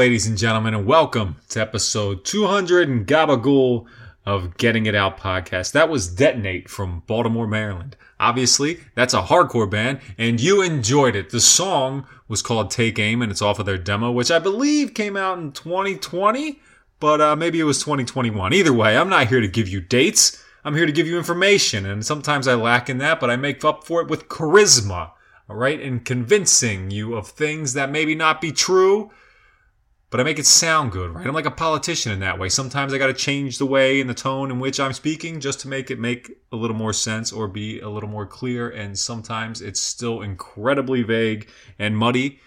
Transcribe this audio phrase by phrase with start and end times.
[0.00, 3.84] Ladies and gentlemen, and welcome to episode 200 and Gabagool
[4.24, 5.72] of Getting It Out podcast.
[5.72, 7.98] That was Detonate from Baltimore, Maryland.
[8.18, 11.28] Obviously, that's a hardcore band, and you enjoyed it.
[11.28, 14.94] The song was called Take Aim, and it's off of their demo, which I believe
[14.94, 16.58] came out in 2020,
[16.98, 18.54] but uh, maybe it was 2021.
[18.54, 20.42] Either way, I'm not here to give you dates.
[20.64, 23.62] I'm here to give you information, and sometimes I lack in that, but I make
[23.66, 25.10] up for it with charisma,
[25.46, 29.10] all right, and convincing you of things that maybe not be true,
[30.10, 31.24] but I make it sound good, right?
[31.24, 32.48] I'm like a politician in that way.
[32.48, 35.60] Sometimes I got to change the way and the tone in which I'm speaking just
[35.60, 38.68] to make it make a little more sense or be a little more clear.
[38.68, 42.40] And sometimes it's still incredibly vague and muddy,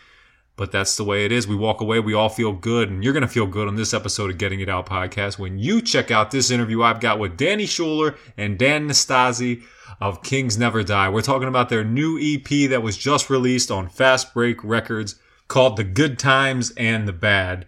[0.57, 1.47] but that's the way it is.
[1.47, 3.93] We walk away, we all feel good, and you're going to feel good on this
[3.93, 7.37] episode of Getting It Out podcast when you check out this interview I've got with
[7.37, 9.63] Danny Schuler and Dan Nastasi
[10.01, 11.07] of Kings Never Die.
[11.07, 15.15] We're talking about their new EP that was just released on Fast Break Records
[15.47, 17.67] called The Good Times and the Bad.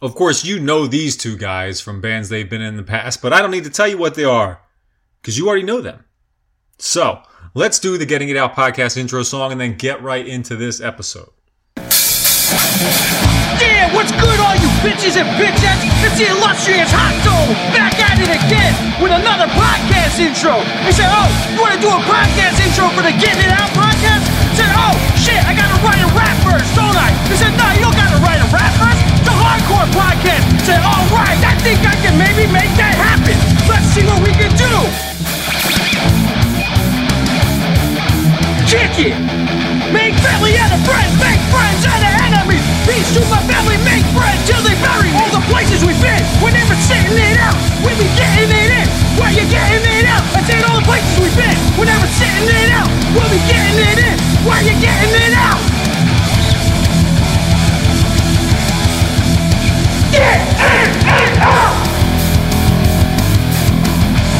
[0.00, 3.32] Of course, you know these two guys from bands they've been in the past, but
[3.32, 4.60] I don't need to tell you what they are
[5.20, 6.04] because you already know them.
[6.78, 7.22] So,
[7.54, 10.80] let's do the Getting It Out podcast intro song and then get right into this
[10.80, 11.30] episode.
[13.62, 15.86] Yeah, what's good, all you bitches and bitchettes?
[16.02, 20.58] It's the illustrious Hot Dog back at it again with another podcast intro.
[20.82, 23.70] He said, Oh, you want to do a podcast intro for the Getting It Out
[23.70, 24.26] podcast?
[24.26, 25.11] I said, Oh,
[25.82, 27.10] writing rap verse, don't I?
[27.28, 29.00] They said, no, you don't gotta write a rap verse.
[29.18, 30.46] It's a hardcore podcast.
[30.46, 33.36] I said, all right, I think I can maybe make that happen.
[33.68, 34.72] Let's see what we can do.
[38.66, 39.71] Kick it.
[39.92, 42.64] Make family out of friends, make friends out of enemies.
[42.88, 45.12] Peace to my family, make friends till they bury.
[45.20, 47.52] All the places we've been, we're never sitting it out.
[47.84, 48.88] We be getting it in,
[49.20, 50.24] where you getting it out?
[50.32, 52.88] I said all the places we've been, we're never sitting it out.
[53.12, 54.16] We'll be getting it in,
[54.48, 55.60] where you getting it out?
[60.08, 61.76] Get in and out!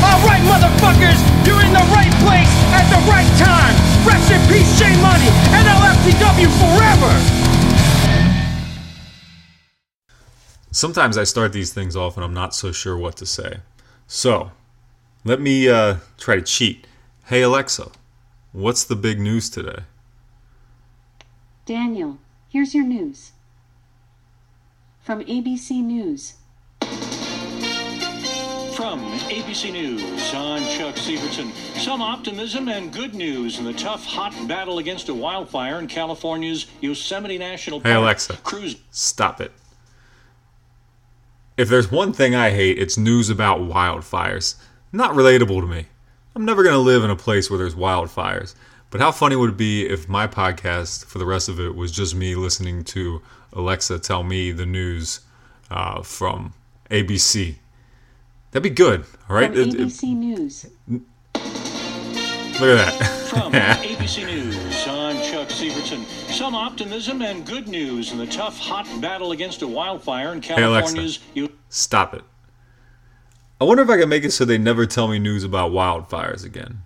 [0.01, 3.92] Alright, motherfuckers, you're in the right place at the right time.
[4.07, 7.13] Rest in peace, J Money, and LFTW forever!
[10.71, 13.61] Sometimes I start these things off and I'm not so sure what to say.
[14.07, 14.51] So,
[15.25, 16.87] let me uh, try to cheat.
[17.27, 17.91] Hey Alexa,
[18.53, 19.85] what's the big news today?
[21.67, 23.33] Daniel, here's your news.
[25.03, 26.35] From ABC News.
[28.83, 29.01] From
[29.31, 31.53] ABC News, I'm Chuck Severson.
[31.79, 36.67] Some optimism and good news in the tough, hot battle against a wildfire in California's
[36.81, 37.93] Yosemite National Park.
[37.93, 38.75] Hey Alexa, Cruise.
[38.91, 39.53] stop it.
[41.57, 44.57] If there's one thing I hate, it's news about wildfires.
[44.91, 45.87] Not relatable to me.
[46.35, 48.57] I'm never going to live in a place where there's wildfires.
[48.91, 51.93] But how funny would it be if my podcast, for the rest of it, was
[51.93, 55.21] just me listening to Alexa tell me the news
[55.71, 56.55] uh, from
[56.91, 57.59] ABC?
[58.53, 59.51] That'd be good, all right?
[59.51, 60.67] From It- it- ABC News.
[60.89, 61.03] look
[61.35, 62.93] at that.
[63.31, 66.05] From ABC News, I'm Chuck Severson.
[66.31, 70.55] Some optimism and good news in the tough, hot battle against a wildfire in Alexa.
[70.55, 72.23] California's Yo- Stop it.
[73.61, 76.45] I wonder if I can make it so they never tell me news about wildfires
[76.45, 76.83] again.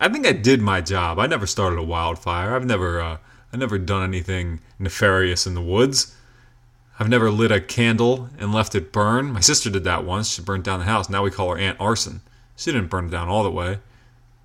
[0.00, 1.18] I think I did my job.
[1.20, 2.56] I never started a wildfire.
[2.56, 3.18] I've never, uh,
[3.52, 6.16] I've never done anything nefarious in the woods.
[6.98, 9.32] I've never lit a candle and left it burn.
[9.32, 10.30] My sister did that once.
[10.30, 11.08] She burnt down the house.
[11.08, 12.20] Now we call her Aunt Arson.
[12.56, 13.78] She didn't burn it down all the way,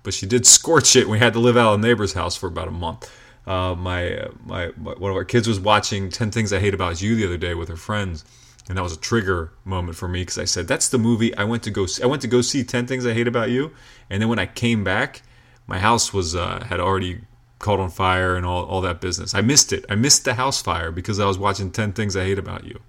[0.02, 1.08] but she did scorch it.
[1.08, 3.10] We had to live out of the neighbor's house for about a month.
[3.46, 7.00] Uh, my, my my one of our kids was watching Ten Things I Hate About
[7.00, 8.24] You the other day with her friends,
[8.68, 11.44] and that was a trigger moment for me because I said that's the movie I
[11.44, 11.86] went to go.
[11.86, 12.02] See.
[12.02, 13.72] I went to go see Ten Things I Hate About You,
[14.10, 15.22] and then when I came back,
[15.66, 17.22] my house was uh, had already
[17.60, 19.34] caught on fire and all, all that business.
[19.34, 19.84] I missed it.
[19.88, 22.80] I missed the house fire because I was watching 10 Things I Hate About You.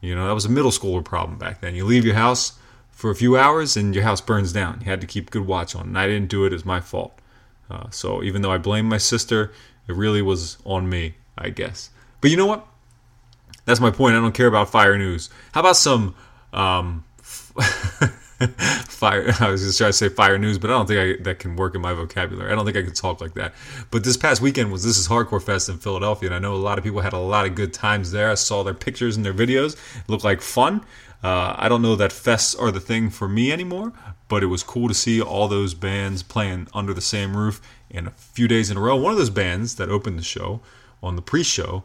[0.00, 1.74] You know, that was a middle schooler problem back then.
[1.74, 2.58] You leave your house
[2.90, 4.78] for a few hours and your house burns down.
[4.80, 5.88] You had to keep good watch on.
[5.88, 6.52] And I didn't do it.
[6.52, 7.18] It was my fault.
[7.70, 9.52] Uh, so even though I blame my sister,
[9.86, 11.90] it really was on me, I guess.
[12.20, 12.66] But you know what?
[13.66, 14.16] That's my point.
[14.16, 15.28] I don't care about fire news.
[15.52, 16.14] How about some
[16.52, 17.04] um,
[18.88, 19.32] fire?
[19.40, 21.56] I was just trying to say fire news, but I don't think I, that can
[21.56, 22.52] work in my vocabulary.
[22.52, 23.54] I don't think I can talk like that.
[23.90, 26.56] But this past weekend was This Is Hardcore Fest in Philadelphia, and I know a
[26.56, 28.30] lot of people had a lot of good times there.
[28.30, 29.74] I saw their pictures and their videos.
[29.96, 30.84] It looked like fun.
[31.22, 33.92] Uh, I don't know that fests are the thing for me anymore,
[34.28, 38.06] but it was cool to see all those bands playing under the same roof in
[38.06, 38.94] a few days in a row.
[38.94, 40.60] One of those bands that opened the show
[41.02, 41.82] on the pre-show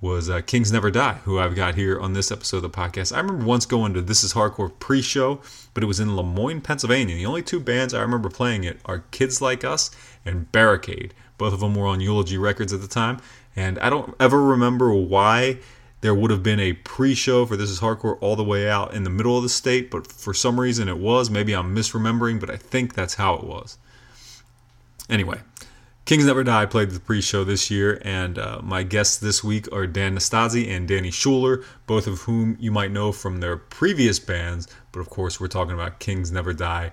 [0.00, 3.14] was uh, Kings Never Die, who I've got here on this episode of the podcast.
[3.14, 5.40] I remember once going to This Is Hardcore pre-show,
[5.74, 7.16] but it was in Lemoyne, Pennsylvania.
[7.16, 9.90] The only two bands I remember playing it are Kids Like Us
[10.24, 11.12] and Barricade.
[11.36, 13.20] Both of them were on Eulogy Records at the time,
[13.54, 15.58] and I don't ever remember why
[16.00, 19.04] there would have been a pre-show for This Is Hardcore all the way out in
[19.04, 21.28] the middle of the state, but for some reason it was.
[21.28, 23.76] Maybe I'm misremembering, but I think that's how it was.
[25.10, 25.40] Anyway,
[26.04, 29.86] Kings Never Die played the pre-show this year, and uh, my guests this week are
[29.86, 34.66] Dan Nastasi and Danny Schuler, both of whom you might know from their previous bands,
[34.90, 36.90] but of course we're talking about Kings Never Die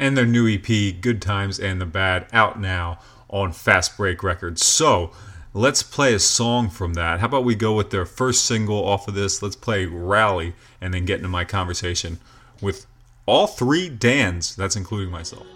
[0.00, 2.98] and their new EP, Good Times and the Bad, out now
[3.28, 4.64] on Fast Break Records.
[4.64, 5.12] So
[5.52, 7.20] let's play a song from that.
[7.20, 9.42] How about we go with their first single off of this?
[9.42, 12.18] Let's play Rally and then get into my conversation
[12.62, 12.86] with
[13.26, 14.56] all three Dans.
[14.56, 15.46] That's including myself.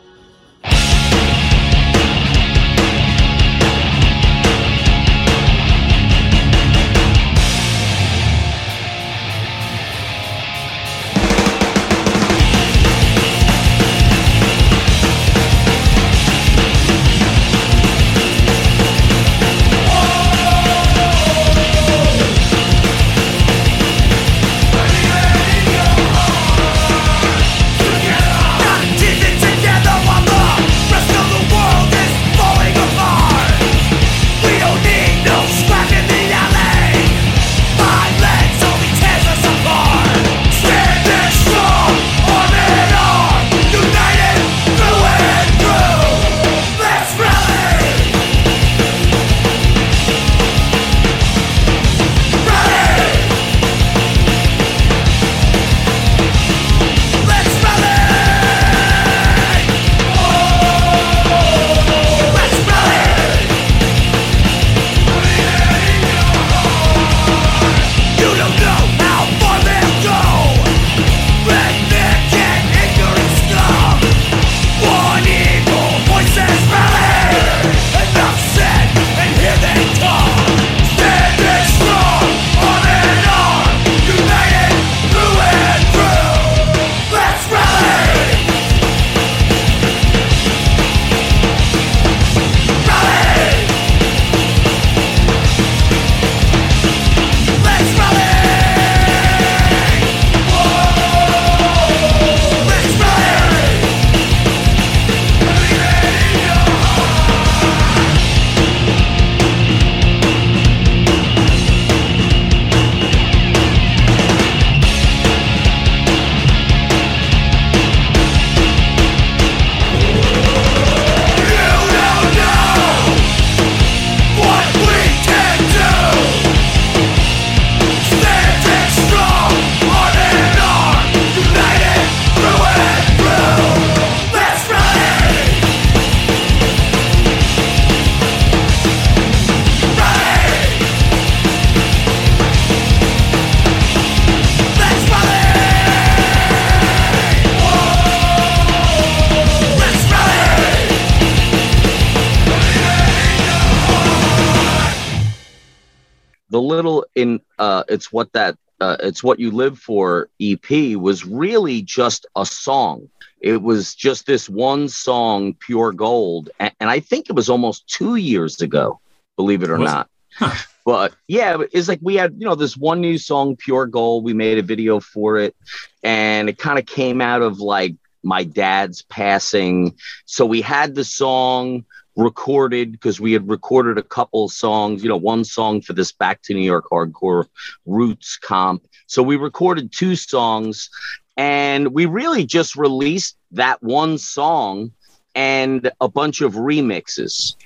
[159.04, 163.08] It's what you live for ep was really just a song
[163.40, 167.86] it was just this one song pure gold and, and i think it was almost
[167.86, 169.00] two years ago
[169.36, 169.94] believe it or Was it?
[169.94, 170.54] not Huh.
[170.84, 174.34] but yeah it's like we had you know this one new song pure gold we
[174.34, 175.54] made a video for it
[176.02, 177.94] and it kind of came out of like
[178.24, 179.94] my dad's passing
[180.24, 181.84] so we had the song
[182.16, 186.42] recorded because we had recorded a couple songs, you know, one song for this Back
[186.42, 187.46] to New York Hardcore
[187.86, 188.86] Roots comp.
[189.06, 190.90] So we recorded two songs
[191.36, 194.92] and we really just released that one song
[195.34, 197.56] and a bunch of remixes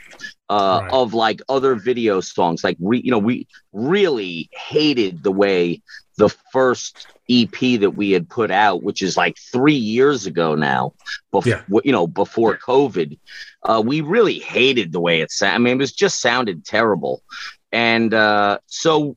[0.50, 0.92] uh, Right.
[0.92, 2.64] of like other video songs.
[2.64, 5.82] Like, we, you know, we really hated the way
[6.16, 10.94] the first EP that we had put out, which is like three years ago now,
[11.30, 11.80] before Yeah.
[11.84, 13.18] you know, before COVID,
[13.62, 15.54] uh, we really hated the way it sounded.
[15.54, 17.22] I mean, it was just sounded terrible,
[17.70, 19.16] and uh, so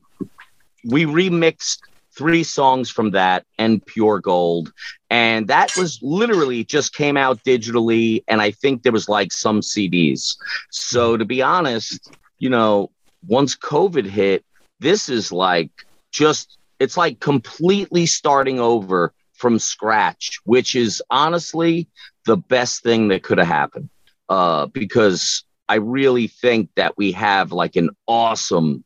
[0.84, 1.78] we remixed
[2.16, 4.72] three songs from that and Pure Gold,
[5.10, 9.60] and that was literally just came out digitally, and I think there was like some
[9.60, 10.36] CDs.
[10.70, 12.90] So to be honest, you know,
[13.26, 14.44] once COVID hit,
[14.80, 15.70] this is like
[16.10, 21.88] just it's like completely starting over from scratch, which is honestly
[22.26, 23.88] the best thing that could have happened.
[24.28, 28.84] Uh, because I really think that we have like an awesome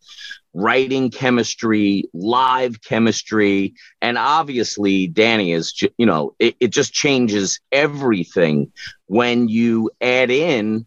[0.57, 8.73] writing chemistry, live chemistry, and obviously Danny is, you know, it, it just changes everything
[9.05, 10.87] when you add in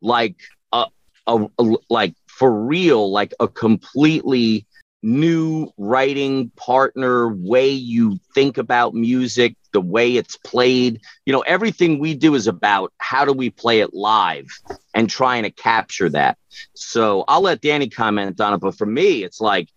[0.00, 0.36] like
[0.72, 0.86] a,
[1.26, 4.67] a, a like for real, like a completely
[5.02, 11.00] new writing partner, way you think about music, the way it's played.
[11.24, 14.46] You know, everything we do is about how do we play it live
[14.94, 16.38] and trying to capture that.
[16.74, 18.60] So I'll let Danny comment on it.
[18.60, 19.68] But for me, it's like,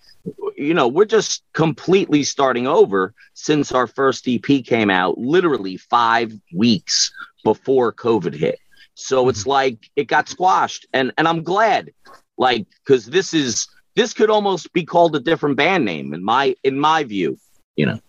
[0.55, 6.31] you know, we're just completely starting over since our first EP came out literally five
[6.53, 7.11] weeks
[7.43, 8.59] before COVID hit.
[8.93, 9.49] So it's mm-hmm.
[9.49, 10.85] like it got squashed.
[10.93, 11.91] And and I'm glad,
[12.37, 16.55] like, because this is this could almost be called a different band name in my
[16.63, 17.37] in my view,
[17.75, 17.99] you know.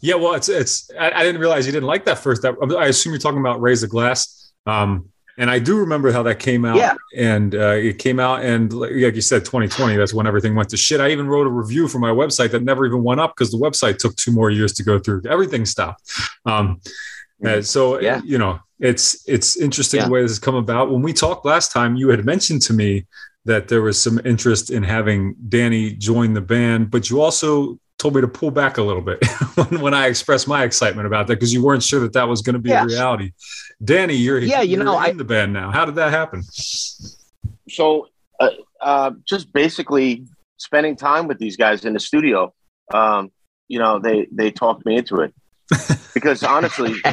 [0.00, 0.90] Yeah, well, it's it's.
[0.98, 2.42] I, I didn't realize you didn't like that first.
[2.42, 4.52] That I assume you're talking about Raise the Glass.
[4.66, 5.08] Um,
[5.38, 6.76] and I do remember how that came out.
[6.76, 6.94] Yeah.
[7.16, 9.96] And uh, it came out, and like like you said, 2020.
[9.96, 11.00] That's when everything went to shit.
[11.00, 13.58] I even wrote a review for my website that never even went up because the
[13.58, 15.22] website took two more years to go through.
[15.28, 16.02] Everything stopped.
[16.46, 16.80] Um,
[17.46, 18.20] uh, so Yeah.
[18.24, 20.06] you know, it's it's interesting Yeah.
[20.06, 20.90] the way this has come about.
[20.90, 23.06] When we talked last time, you had mentioned to me
[23.44, 28.14] that there was some interest in having Danny join the band, but you also told
[28.14, 31.34] me to pull back a little bit when, when I expressed my excitement about that
[31.36, 33.32] because you weren't sure that that was going to be a reality.
[33.84, 35.70] Danny, you're Yeah, you you're know, in I- the band now.
[35.70, 36.42] How did that happen?
[37.68, 38.08] so
[38.40, 40.24] uh, uh, just basically
[40.56, 42.52] spending time with these guys in the studio
[42.92, 43.30] um,
[43.68, 45.32] you know they they talked me into it
[46.14, 46.94] because honestly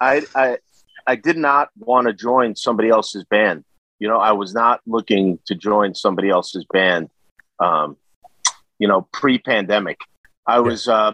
[0.00, 0.58] I, I
[1.06, 3.64] i did not want to join somebody else's band
[3.98, 7.08] you know i was not looking to join somebody else's band
[7.58, 7.96] um,
[8.78, 9.98] you know pre-pandemic.
[10.46, 11.12] I was uh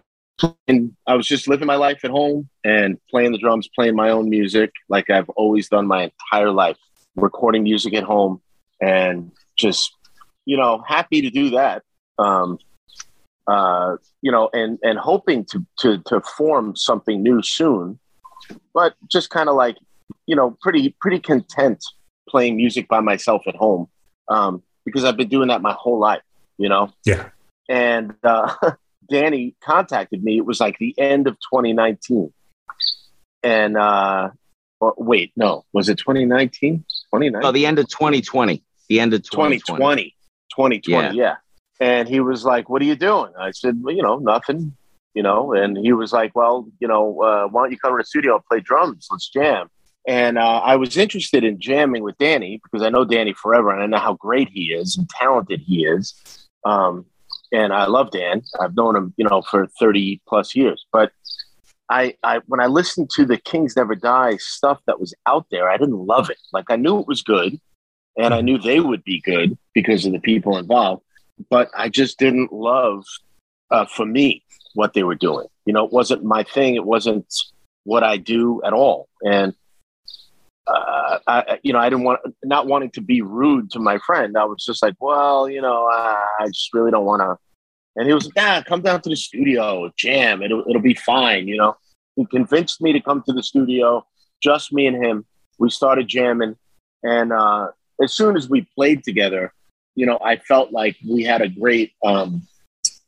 [0.67, 4.11] and i was just living my life at home and playing the drums playing my
[4.11, 6.77] own music like i've always done my entire life
[7.17, 8.41] recording music at home
[8.81, 9.95] and just
[10.45, 11.83] you know happy to do that.
[12.19, 12.59] Um
[13.47, 17.99] uh you know and and hoping to to to form something new soon
[18.73, 19.77] but just kind of like
[20.27, 21.85] you know pretty pretty content
[22.33, 23.87] playing music by myself at home
[24.29, 26.23] um because i've been doing that my whole life
[26.59, 26.93] you know?
[27.05, 27.29] Yeah.
[27.69, 28.55] and uh
[29.11, 30.39] danny contacted me.
[30.39, 32.33] It was like the end of 2019
[33.43, 34.31] and uh
[34.81, 35.65] or, wait no.
[35.73, 38.63] Was it 2019 2019 No, the end of 2020.
[38.89, 39.61] The end of 2020.
[39.61, 40.17] 2020
[40.55, 41.37] 2020 yeah.
[41.81, 43.33] and he was like what are you doing?
[43.39, 44.77] I said well, you know nothing
[45.15, 45.53] you know.
[45.53, 48.37] And he was like well you know uh, why don't you come to the studio
[48.37, 49.09] and play drums?
[49.11, 49.69] Let's jam
[50.07, 53.83] and uh, i was interested in jamming with danny because i know danny forever and
[53.83, 56.15] i know how great he is and talented he is
[56.65, 57.05] um,
[57.53, 61.13] and i love dan i've known him you know for 30 plus years but
[61.93, 65.69] I, I when I listened to the Kings Never Die stuff that was out there,
[65.69, 66.39] I didn't love it.
[66.51, 67.61] Like I knew it was good,
[68.17, 71.03] and I knew they would be good because of the people involved,
[71.51, 73.05] but I just didn't love,
[73.71, 74.43] uh, for me,
[74.75, 75.47] what they were doing.
[75.67, 76.77] You know, it wasn't my thing.
[76.77, 77.27] It wasn't
[77.85, 79.55] what I do at all, and
[80.67, 84.37] uh, I, you know, I didn't want not wanting to be rude to my friend.
[84.37, 87.37] I was just like, well, you know, I, I just really don't want to.
[87.97, 90.43] And he was like, "Yeah, come down to the studio, jam.
[90.43, 91.77] It'll it'll be fine." You know,
[92.17, 94.07] he convinced me to come to the studio,
[94.43, 95.27] just me and him.
[95.59, 96.57] We started jamming,
[97.03, 97.69] and uh,
[98.03, 99.53] as soon as we played together,
[99.95, 102.47] you know, I felt like we had a great, um,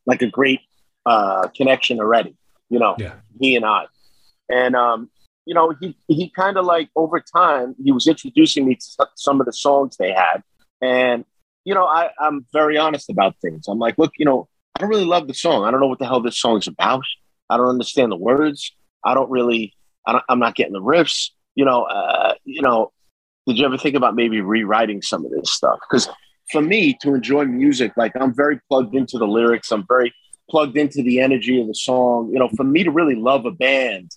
[0.04, 0.60] like a great
[1.06, 2.36] uh, connection already.
[2.68, 3.14] You know, Yeah.
[3.40, 3.86] he and I,
[4.50, 5.08] and um,
[5.46, 9.40] you know, he he kind of like over time he was introducing me to some
[9.40, 10.42] of the songs they had,
[10.80, 11.24] and
[11.64, 13.68] you know, I I'm very honest about things.
[13.68, 15.64] I'm like, look, you know, I don't really love the song.
[15.64, 17.04] I don't know what the hell this song's about.
[17.50, 18.72] I don't understand the words.
[19.04, 19.74] I don't really.
[20.06, 21.30] I I'm not getting the riffs.
[21.54, 22.92] You know, uh, you know.
[23.46, 25.78] Did you ever think about maybe rewriting some of this stuff?
[25.82, 26.08] Because
[26.50, 29.70] for me to enjoy music, like I'm very plugged into the lyrics.
[29.70, 30.14] I'm very
[30.48, 32.30] plugged into the energy of the song.
[32.32, 34.10] You know, for me to really love a band,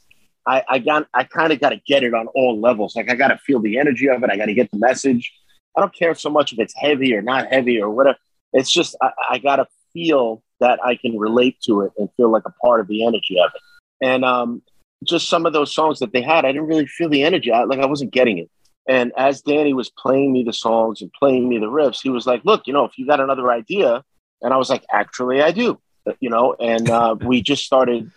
[0.47, 2.95] I, I got I kind of got to get it on all levels.
[2.95, 4.29] Like I got to feel the energy of it.
[4.29, 5.33] I got to get the message.
[5.75, 8.17] I don't care so much if it's heavy or not heavy or whatever.
[8.53, 12.31] It's just I, I got to feel that I can relate to it and feel
[12.31, 13.61] like a part of the energy of it.
[14.01, 14.61] And um,
[15.03, 17.51] just some of those songs that they had, I didn't really feel the energy.
[17.51, 18.49] I, like I wasn't getting it.
[18.87, 22.25] And as Danny was playing me the songs and playing me the riffs, he was
[22.25, 24.03] like, "Look, you know, if you got another idea,"
[24.41, 25.77] and I was like, "Actually, I do,"
[26.21, 26.55] you know.
[26.57, 28.09] And uh, we just started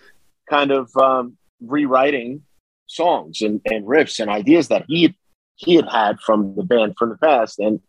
[0.49, 2.43] kind of um, rewriting
[2.87, 5.15] songs and, and riffs and ideas that he had,
[5.57, 7.59] he had had from the band from the past.
[7.59, 7.81] And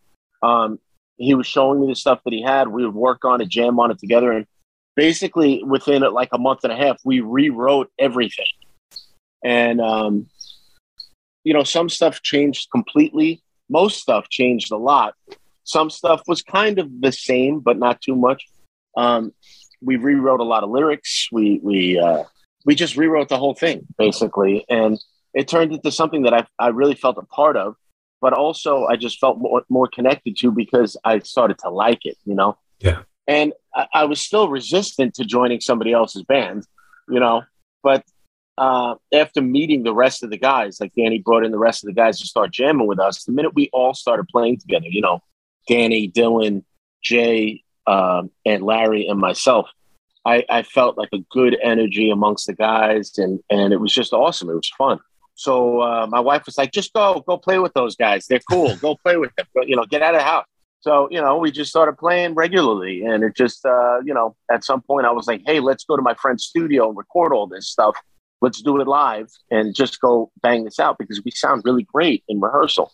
[0.43, 0.79] um,
[1.17, 2.67] he was showing me the stuff that he had.
[2.67, 4.45] We would work on it, jam on it together, and
[4.95, 8.45] basically within like a month and a half, we rewrote everything.
[9.43, 10.27] And um,
[11.43, 13.41] you know, some stuff changed completely.
[13.69, 15.15] Most stuff changed a lot.
[15.63, 18.45] Some stuff was kind of the same, but not too much.
[18.97, 19.33] Um,
[19.81, 21.27] we rewrote a lot of lyrics.
[21.31, 22.23] We we uh,
[22.65, 24.99] we just rewrote the whole thing basically, and
[25.33, 27.75] it turned into something that I I really felt a part of,
[28.21, 32.17] but also I just felt more more connected to because I started to like it.
[32.25, 32.57] You know.
[32.79, 33.03] Yeah.
[33.27, 36.65] And I, I was still resistant to joining somebody else's band,
[37.07, 37.43] you know,
[37.83, 38.03] but
[38.57, 41.87] uh, after meeting the rest of the guys, like Danny brought in the rest of
[41.87, 43.23] the guys to start jamming with us.
[43.23, 45.19] The minute we all started playing together, you know,
[45.67, 46.63] Danny, Dylan,
[47.01, 49.69] Jay, um, and Larry and myself,
[50.25, 54.13] I, I felt like a good energy amongst the guys, and and it was just
[54.13, 54.49] awesome.
[54.49, 54.99] It was fun.
[55.33, 58.27] So uh, my wife was like, "Just go, go play with those guys.
[58.27, 58.75] They're cool.
[58.77, 59.47] go play with them.
[59.55, 60.45] Go, you know, get out of the house."
[60.81, 64.63] So you know, we just started playing regularly, and it just uh, you know, at
[64.63, 67.47] some point, I was like, "Hey, let's go to my friend's studio and record all
[67.47, 67.95] this stuff."
[68.41, 72.23] let's do it live and just go bang this out because we sound really great
[72.27, 72.91] in rehearsal.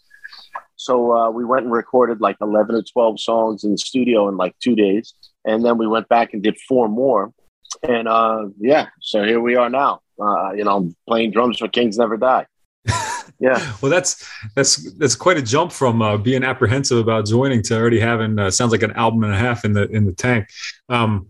[0.75, 4.37] So uh, we went and recorded like 11 or 12 songs in the studio in
[4.37, 5.13] like two days.
[5.47, 7.33] And then we went back and did four more.
[7.81, 11.97] And uh, yeah, so here we are now, uh, you know, playing drums for Kings
[11.97, 12.45] Never Die.
[13.39, 13.75] Yeah.
[13.81, 17.99] Well, that's that's that's quite a jump from uh, being apprehensive about joining to already
[17.99, 20.49] having uh, sounds like an album and a half in the in the tank.
[20.89, 21.27] Um,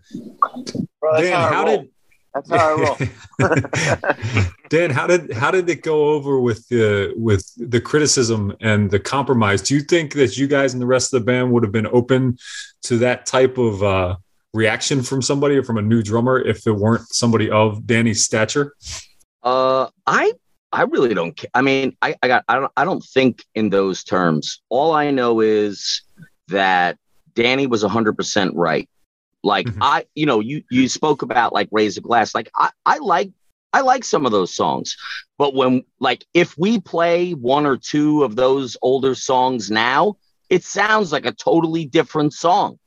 [1.01, 1.89] Bro, Dan, how how did
[2.45, 4.45] That's how I roll.
[4.69, 8.99] Dan, how did how did it go over with the with the criticism and the
[8.99, 9.61] compromise?
[9.61, 11.87] Do you think that you guys and the rest of the band would have been
[11.87, 12.37] open
[12.83, 14.17] to that type of uh,
[14.53, 18.73] reaction from somebody or from a new drummer if it weren't somebody of Danny's stature?
[19.43, 20.33] Uh, I
[20.71, 21.49] I really don't care.
[21.53, 24.61] I mean, I, I got I don't I don't think in those terms.
[24.69, 26.01] All I know is
[26.49, 26.97] that
[27.35, 28.89] Danny was hundred percent right.
[29.47, 29.81] Like Mhm.
[29.81, 32.35] I, you know, you you spoke about like raise a glass.
[32.35, 33.31] Like I I like
[33.73, 34.95] I like some of those songs,
[35.37, 40.17] but when like if we play one or two of those older songs now,
[40.49, 42.79] it sounds like a totally different song.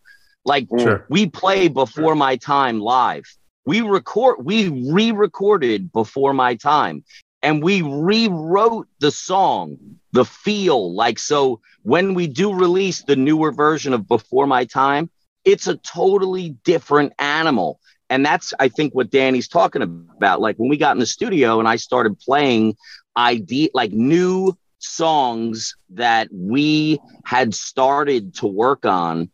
[0.44, 1.08] Like Sure.
[1.08, 3.24] we play before my time live.
[3.66, 7.04] We record we re-recorded before my time
[7.42, 9.78] and we rewrote the song,
[10.12, 10.94] the feel.
[10.94, 15.10] Like so when we do release the newer version of Before My Time,
[15.44, 17.80] it's a totally different animal.
[18.08, 20.40] And that's I think what Danny's talking about.
[20.40, 22.76] Like when we got in the studio and I started playing
[23.16, 29.30] idea like new songs that we had started to work on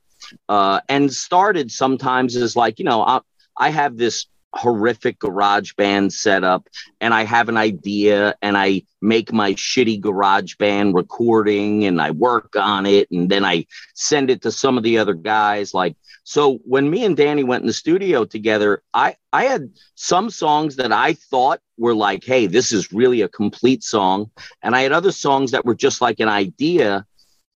[0.49, 3.21] uh, and started sometimes as like you know I,
[3.57, 6.69] I have this horrific garage band setup
[7.01, 12.11] and I have an idea and I make my shitty garage band recording and I
[12.11, 15.97] work on it and then I send it to some of the other guys like
[16.25, 20.77] so when me and Danny went in the studio together I I had some songs
[20.77, 24.31] that I thought were like hey this is really a complete song
[24.63, 27.05] and I had other songs that were just like an idea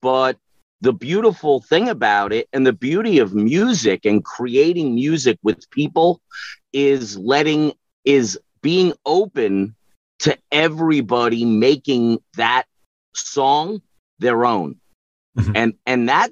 [0.02, 0.36] but
[0.82, 6.20] the beautiful thing about it and the beauty of music and creating music with people
[6.72, 7.72] is letting
[8.04, 9.74] is being open
[10.20, 12.64] to everybody making that
[13.14, 13.80] song
[14.18, 14.76] their own
[15.38, 15.52] Mhm.
[15.56, 16.30] and and that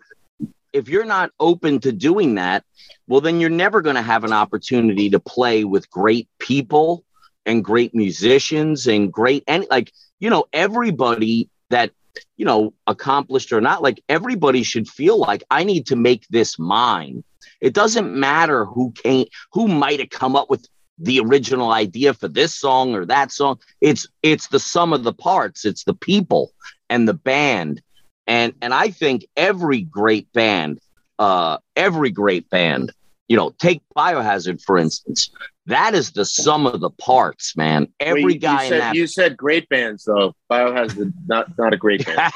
[0.72, 2.64] if you're not open to doing that
[3.06, 7.04] well then you're never going to have an opportunity to play with great people
[7.46, 11.92] and great musicians and great and like you know everybody that
[12.36, 13.82] you know, accomplished or not.
[13.82, 17.24] Like everybody should feel like I need to make this mine.
[17.60, 20.66] It doesn't matter who came, who might have come up with
[20.98, 23.58] the original idea for this song or that song.
[23.80, 25.64] It's it's the sum of the parts.
[25.64, 26.52] It's the people
[26.88, 27.82] and the band.
[28.26, 30.80] And and I think every great band,
[31.18, 32.92] uh, every great band,
[33.28, 35.30] you know, take Biohazard for instance.
[35.66, 37.88] That is the sum of the parts, man.
[38.00, 40.34] Every Wait, guy you in said, that you said great bands though.
[40.50, 42.32] Biohazard not not a great band.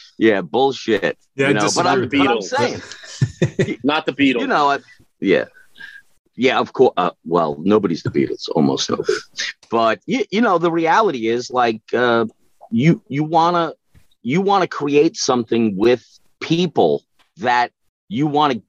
[0.18, 1.18] yeah, bullshit.
[1.34, 2.42] Yeah, you know, but I'm, with but I'm Beatles.
[2.44, 4.40] saying, not the Beatles.
[4.40, 4.78] you know, I-
[5.18, 5.46] yeah,
[6.36, 6.92] yeah, of course.
[6.96, 9.12] Uh, well, nobody's the Beatles, almost nobody.
[9.70, 12.26] But you, you know, the reality is like uh,
[12.70, 13.74] you you wanna
[14.22, 16.06] you wanna create something with
[16.40, 17.02] people
[17.38, 17.72] that
[18.08, 18.62] you want to,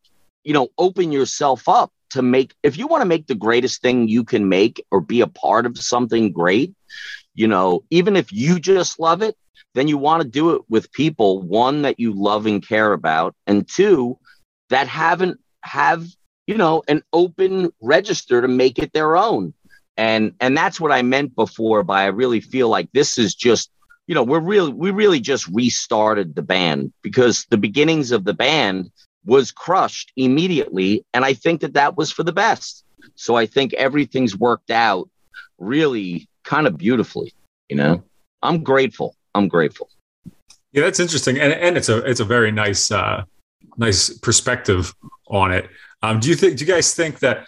[0.43, 2.53] you know, open yourself up to make.
[2.63, 5.65] If you want to make the greatest thing you can make or be a part
[5.65, 6.73] of something great,
[7.35, 9.35] you know, even if you just love it,
[9.73, 13.35] then you want to do it with people one that you love and care about,
[13.47, 14.17] and two
[14.69, 16.05] that haven't have
[16.47, 19.53] you know an open register to make it their own
[19.97, 23.69] and and that's what i meant before by i really feel like this is just
[24.07, 28.33] you know we're really we really just restarted the band because the beginnings of the
[28.33, 28.91] band
[29.25, 32.83] was crushed immediately and i think that that was for the best
[33.15, 35.09] so i think everything's worked out
[35.59, 37.33] really kind of beautifully
[37.69, 38.03] you know
[38.41, 39.89] i'm grateful i'm grateful
[40.73, 43.23] Yeah, that's interesting, and and it's a it's a very nice uh,
[43.77, 44.95] nice perspective
[45.27, 45.69] on it.
[46.01, 46.57] Um, do you think?
[46.57, 47.45] Do you guys think that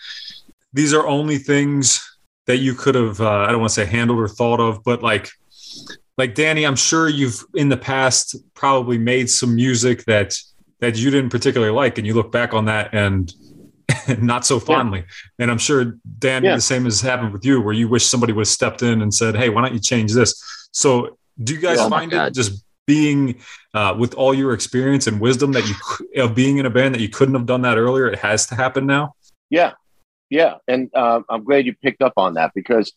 [0.74, 2.04] these are only things
[2.48, 3.22] that you could have?
[3.22, 5.32] Uh, I don't want to say handled or thought of, but like
[6.18, 10.38] like Danny, I'm sure you've in the past probably made some music that
[10.84, 13.34] that you didn't particularly like, and you look back on that and
[14.22, 15.04] not so fondly.
[15.40, 16.56] And I'm sure Dan, Yeah.
[16.56, 19.14] the same has happened with you, where you wish somebody would have stepped in and
[19.14, 20.42] said, "Hey, why don't you change this?"
[20.72, 23.40] So, do you guys Oh find it just being
[23.74, 27.02] uh, with all your experience and wisdom that you of being in a band that
[27.02, 28.08] you couldn't have done that earlier?
[28.08, 29.14] It has to happen now.
[29.50, 29.74] Yeah,
[30.30, 32.92] yeah, and um, I'm glad you picked up on that because,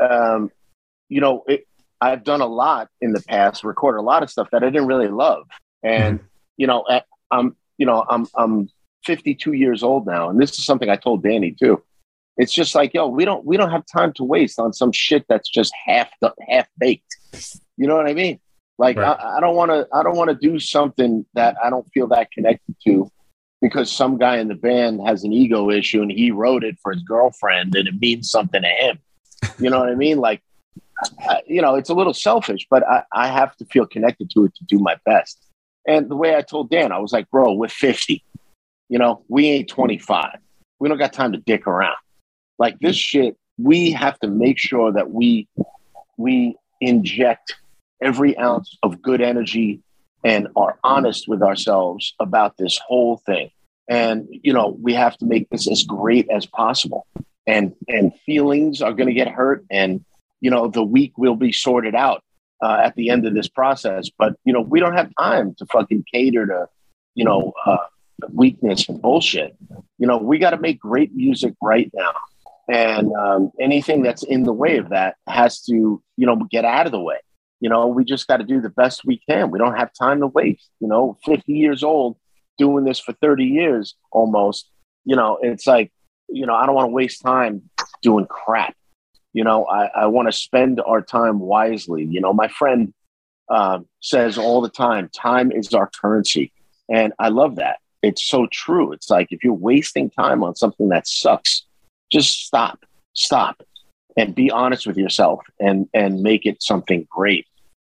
[0.00, 0.50] um,
[1.08, 1.66] you know, it,
[2.00, 4.86] I've done a lot in the past, recorded a lot of stuff that I didn't
[4.88, 5.46] really love,
[5.82, 6.20] and
[6.58, 8.68] you know, at- I'm, you know, I'm, I'm
[9.04, 11.82] 52 years old now, and this is something I told Danny too.
[12.36, 15.24] It's just like, yo, we don't, we don't have time to waste on some shit
[15.28, 16.10] that's just half,
[16.48, 17.16] half baked.
[17.76, 18.40] You know what I mean?
[18.78, 19.18] Like, Right.
[19.18, 22.08] I, I don't want to, I don't want to do something that I don't feel
[22.08, 23.10] that connected to
[23.62, 26.92] because some guy in the band has an ego issue and he wrote it for
[26.92, 28.98] his girlfriend and it means something to him.
[29.58, 30.18] You know what I mean?
[30.18, 30.42] Like,
[31.20, 34.44] I, you know, it's a little selfish, but I, I have to feel connected to
[34.44, 35.45] it to do my best.
[35.86, 38.24] And the way I told Dan, I was like, bro, we're 50.
[38.88, 40.38] You know, we ain't 25.
[40.78, 41.96] We don't got time to dick around.
[42.58, 45.48] Like this shit, we have to make sure that we
[46.18, 47.56] we inject
[48.00, 49.80] every ounce of good energy
[50.24, 53.50] and are honest with ourselves about this whole thing.
[53.88, 57.06] And you know, we have to make this as great as possible.
[57.46, 60.04] And and feelings are going to get hurt, and
[60.40, 62.22] you know, the week will be sorted out
[62.62, 64.10] uh, at the end of this process.
[64.16, 66.68] But you know, we don't have time to fucking cater to
[67.14, 67.78] you know uh,
[68.32, 69.56] weakness and bullshit.
[69.98, 72.12] You know, we got to make great music right now.
[72.68, 76.86] And um, anything that's in the way of that has to, you know, get out
[76.86, 77.18] of the way.
[77.60, 79.50] You know, we just got to do the best we can.
[79.50, 80.68] We don't have time to waste.
[80.80, 82.16] You know, 50 years old,
[82.58, 84.68] doing this for 30 years almost,
[85.04, 85.92] you know, it's like,
[86.28, 87.70] you know, I don't want to waste time
[88.02, 88.74] doing crap.
[89.36, 92.06] You know, I, I want to spend our time wisely.
[92.06, 92.94] You know, my friend
[93.50, 96.52] um, says all the time, time is our currency.
[96.88, 97.80] And I love that.
[98.02, 98.92] It's so true.
[98.92, 101.66] It's like if you're wasting time on something that sucks,
[102.10, 103.62] just stop, stop,
[104.16, 107.44] and be honest with yourself and and make it something great.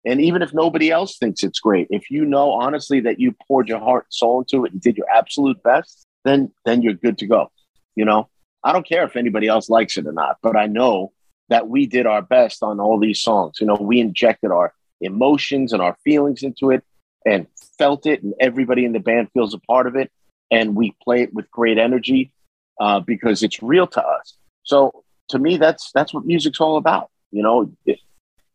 [0.05, 3.69] And even if nobody else thinks it's great, if you know honestly that you poured
[3.69, 7.17] your heart and soul into it and did your absolute best, then then you're good
[7.19, 7.53] to go.
[7.95, 8.29] You know,
[8.65, 11.13] I don't care if anybody else likes it or not, but I know
[11.49, 13.59] that we did our best on all these songs.
[13.61, 16.85] You know, we injected our emotions and our feelings into it
[17.27, 17.47] and
[17.79, 20.11] felt it, and everybody in the band feels a part of it.
[20.51, 22.33] And we play it with great energy
[22.81, 24.35] uh, because it's real to us.
[24.63, 27.11] So to me, that's that's what music's all about.
[27.31, 27.99] You know, if,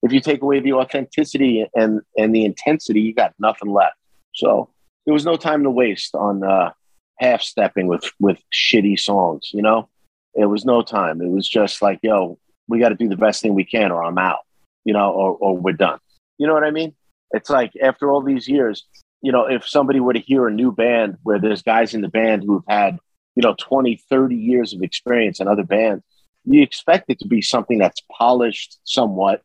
[0.01, 3.95] if you take away the authenticity and and the intensity, you got nothing left.
[4.33, 4.69] So
[5.05, 6.71] there was no time to waste on uh,
[7.17, 9.51] half stepping with with shitty songs.
[9.53, 9.89] You know,
[10.33, 11.21] it was no time.
[11.21, 14.03] It was just like, yo, we got to do the best thing we can, or
[14.03, 14.39] I'm out.
[14.85, 15.99] You know, or or we're done.
[16.37, 16.93] You know what I mean?
[17.31, 18.85] It's like after all these years,
[19.21, 22.09] you know, if somebody were to hear a new band where there's guys in the
[22.09, 22.99] band who've had,
[23.35, 26.03] you know, 20, 30 years of experience in other bands,
[26.45, 29.41] you expect it to be something that's polished somewhat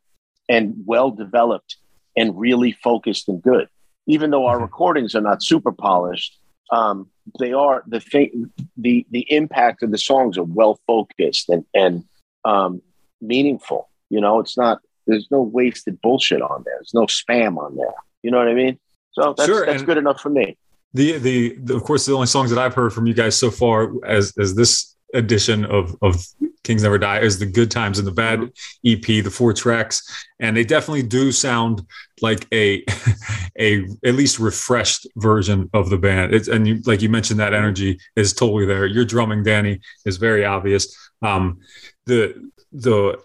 [0.48, 1.76] and well developed
[2.16, 3.68] and really focused and good.
[4.07, 4.62] Even though our Mhm.
[4.62, 6.37] recordings are not super polished,
[6.72, 8.50] um, they are the thing.
[8.76, 12.04] The the impact of the songs are well focused and and
[12.44, 12.83] um,
[13.20, 13.88] meaningful.
[14.11, 14.81] You know, it's not.
[15.07, 16.74] There's no wasted bullshit on there.
[16.78, 17.94] There's no spam on there.
[18.22, 18.78] You know what I mean?
[19.12, 20.57] So that's Sure, that's good enough for me.
[20.94, 23.50] The, the the of course the only songs that I've heard from you guys so
[23.50, 26.16] far as as this edition of of
[26.64, 28.52] Kings Never Die is the Good Times and the Bad
[28.85, 30.02] EP, the four tracks,
[30.38, 31.83] and they definitely do sound
[32.20, 32.85] like a
[33.59, 36.35] a at least refreshed version of the band.
[36.35, 38.87] It's and you like you mentioned that energy is totally there.
[38.87, 40.94] Your drumming, Danny, is very obvious.
[41.22, 41.61] Um,
[42.07, 43.18] the the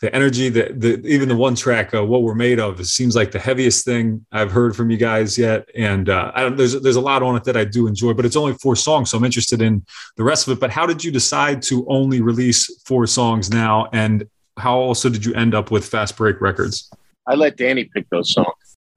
[0.00, 3.14] the energy that the even the one track uh, what we're made of it seems
[3.14, 6.80] like the heaviest thing I've heard from you guys yet and uh, I don't there's
[6.80, 9.18] there's a lot on it that I do enjoy but it's only four songs so
[9.18, 9.84] I'm interested in
[10.16, 13.88] the rest of it but how did you decide to only release four songs now
[13.92, 16.90] and how also did you end up with Fast Break Records
[17.28, 18.76] I let Danny pick those songs.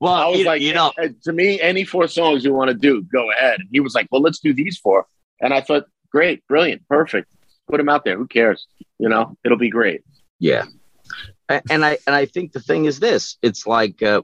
[0.00, 0.90] well, I was you, like, you know,
[1.24, 3.60] to me, any four songs you want to do, go ahead.
[3.60, 5.06] And he was like, well, let's do these four.
[5.42, 7.28] And I thought, great, brilliant, perfect.
[7.68, 8.16] Put them out there.
[8.16, 8.66] Who cares?
[8.98, 10.02] You know, it'll be great.
[10.38, 10.64] Yeah.
[11.70, 14.22] And I and I think the thing is this, it's like uh,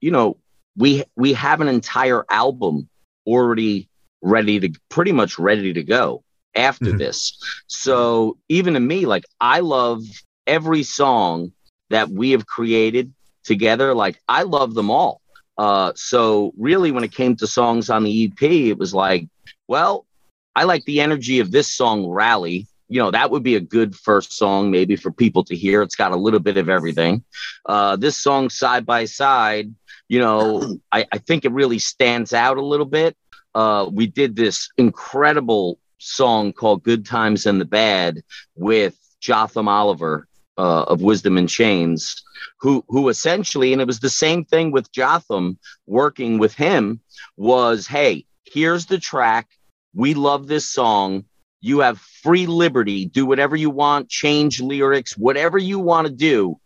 [0.00, 0.36] you know,
[0.76, 2.88] we we have an entire album
[3.26, 3.88] already
[4.22, 6.22] ready to pretty much ready to go
[6.54, 6.98] after Mhm.
[6.98, 7.38] this.
[7.68, 10.02] So even to me, like I love
[10.46, 11.52] every song
[11.90, 13.12] that we have created
[13.44, 13.94] together.
[13.94, 15.22] Like I love them all.
[15.56, 19.26] Uh, so really when it came to songs on the EP, it was like,
[19.68, 20.06] well,
[20.54, 22.66] I like the energy of this song, Rally.
[22.88, 25.82] You know, that would be a good first song, maybe for people to hear.
[25.82, 27.22] It's got a little bit of everything.
[27.66, 29.74] Uh, this song, Side by Side,
[30.08, 33.16] you know, I, I think it really stands out a little bit.
[33.54, 38.22] Uh, we did this incredible song called Good Times and the Bad
[38.54, 42.22] with Jotham Oliver uh, of Wisdom in Chains,
[42.60, 47.00] who, who essentially, and it was the same thing with Jotham working with him,
[47.36, 49.48] was hey, here's the track.
[49.94, 51.24] We love this song.
[51.60, 53.06] You have free liberty.
[53.06, 56.58] Do whatever you want, change lyrics, whatever you want to do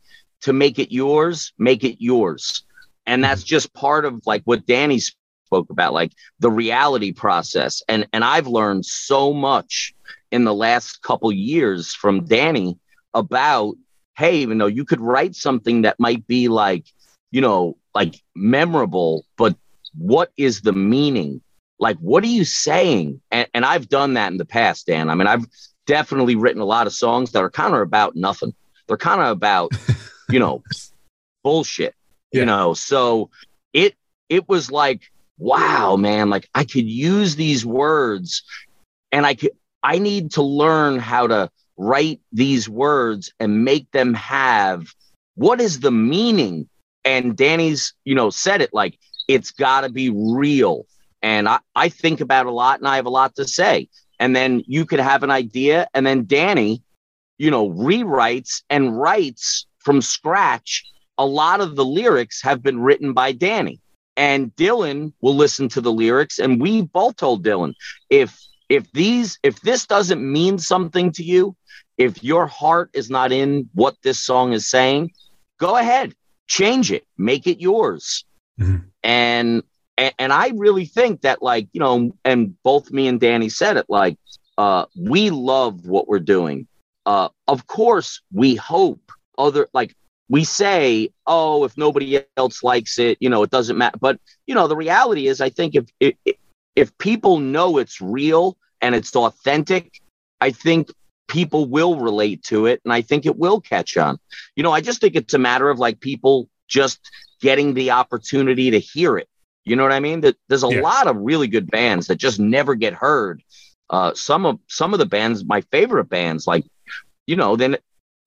[0.43, 2.65] to make it yours, make it yours.
[3.07, 3.49] And that's mm-hmm.
[3.49, 7.83] just part of like what Danny spoke about, like the reality process.
[7.89, 9.95] And and I've learned so much
[10.31, 12.79] in the last couple years from Danny
[13.15, 13.75] about,
[14.17, 16.87] hey, even though you could write something that might be like,
[17.31, 19.57] you know, like memorable, but
[19.95, 21.43] what is the meaning?
[21.83, 23.21] Like, what are you saying?
[23.33, 25.11] And, and I've done that in the past, Dan.
[25.11, 25.45] I mean, I've
[25.85, 28.55] definitely written a lot of songs that are kind of about nothing.
[28.87, 29.73] They're kind of about,
[30.31, 30.63] you know,
[31.43, 31.97] bullshit.
[32.31, 32.41] Yeah.
[32.41, 33.31] You know, so
[33.73, 33.97] it
[34.29, 38.45] it was like, wow, man, like I could use these words
[39.11, 39.51] and I could
[39.83, 44.95] I need to learn how to write these words and make them have
[45.35, 46.69] what is the meaning?
[47.05, 50.87] And Danny's, you know, said it like it's got to be real.
[51.23, 53.89] And I, I think about a lot and I have a lot to say.
[54.19, 56.83] And then you could have an idea, and then Danny,
[57.39, 60.85] you know, rewrites and writes from scratch.
[61.19, 63.81] A lot of the lyrics have been written by Danny.
[64.17, 66.39] And Dylan will listen to the lyrics.
[66.39, 67.75] And we both told Dylan,
[68.11, 71.57] if if these if this doesn't mean something to you,
[71.99, 75.11] if your heart is not in what this song is saying,
[75.59, 76.15] go ahead,
[76.47, 78.25] change it, make it yours.
[78.61, 78.85] Mhm.
[79.03, 79.63] And,
[79.99, 83.77] and and I really think that like, you know, and both me and Danny said
[83.77, 84.19] it like
[84.59, 86.67] uh we love what we're doing.
[87.07, 89.95] Uh of course we hope other like
[90.29, 93.99] we say, oh, if nobody else likes it, you know, it doesn't matter.
[94.01, 96.15] But you know, the reality is I think if if
[96.75, 100.01] if people know it's real and it's authentic,
[100.41, 100.91] I think
[101.29, 104.19] people will relate to it and I think it will catch on.
[104.57, 107.01] You know, I just think it's a matter of like people just
[107.41, 109.29] getting the opportunity to hear it.
[109.65, 110.23] You know what I mean?
[110.23, 110.81] That there's a Yeah.
[110.81, 113.43] lot of really good bands that just never get heard.
[113.91, 116.65] Uh, some of some of the bands, my favorite bands, like
[117.27, 117.77] you know, then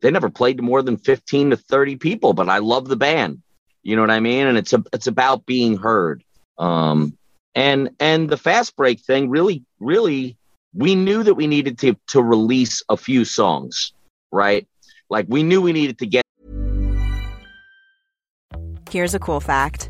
[0.02, 3.41] they never played to more than 15 to 30 people, but I love the band.
[3.84, 4.48] You know what I mean?
[4.48, 6.24] And it's a, it's about being heard.
[6.58, 7.17] Um,
[7.56, 10.38] and and the fast break thing really really
[10.74, 13.93] we knew that we needed to to release a few songs,
[14.32, 14.67] right?
[15.10, 16.24] Like we knew we needed to get
[18.89, 19.89] Here's a cool fact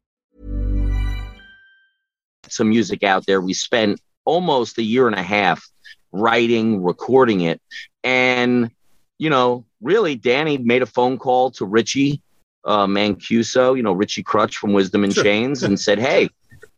[2.51, 3.41] Some music out there.
[3.41, 5.67] We spent almost a year and a half
[6.11, 7.61] writing, recording it.
[8.03, 8.71] And,
[9.17, 12.21] you know, really, Danny made a phone call to Richie
[12.65, 15.23] uh, Mancuso, you know, Richie Krutch from Wisdom in Sure.
[15.23, 16.29] Chains, and said, hey,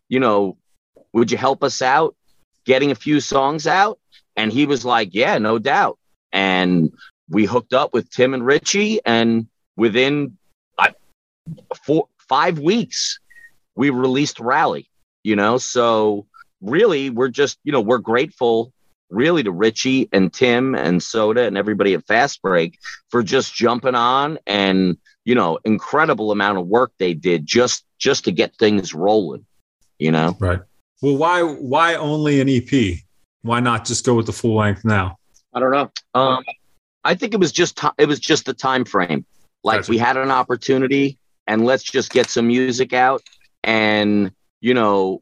[0.10, 0.58] you know,
[1.14, 2.16] would you help us out
[2.66, 4.00] getting a few songs out?
[4.36, 6.00] And he was like, yeah, no doubt.
[6.32, 6.92] And
[7.30, 10.38] we hooked up with Tim and Richie, and within
[10.78, 10.90] uh,
[11.86, 13.20] four, five weeks,
[13.76, 14.90] we released Rally
[15.24, 16.26] you know so
[16.62, 18.72] really we're just you know we're grateful
[19.10, 22.78] really to richie and tim and soda and everybody at fast break
[23.10, 28.26] for just jumping on and you know incredible amount of work they did just just
[28.26, 29.46] to get things rolling
[30.00, 30.60] you know Right.
[31.02, 32.98] Well, why why only an EP?
[33.42, 35.18] Why not just go with the full length now?
[35.54, 35.92] I don't know.
[36.16, 36.44] um
[37.04, 39.26] i think it was just ti it was just the time frame
[39.64, 39.90] like Gotcha.
[39.92, 43.22] we had an opportunity and let's just get some music out
[43.66, 44.32] and
[44.64, 45.22] you know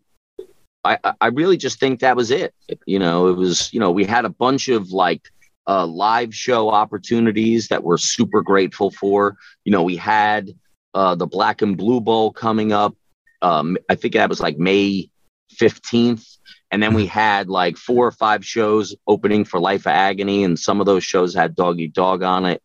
[0.84, 2.54] I, I- really just think that was it.
[2.88, 5.30] You know, it was, you know, we had a bunch of like
[5.68, 9.38] uh, live show opportunities that we're super grateful for.
[9.64, 10.50] You know, we had
[10.94, 12.96] uh, the Black and Blue Bowl coming up.
[13.44, 15.10] Um, I think that was like May
[15.56, 16.38] 15th.
[16.72, 20.58] And then we had like four or five shows opening for Life of Agony, and
[20.58, 22.64] some of those shows had Dog Eat Dog on it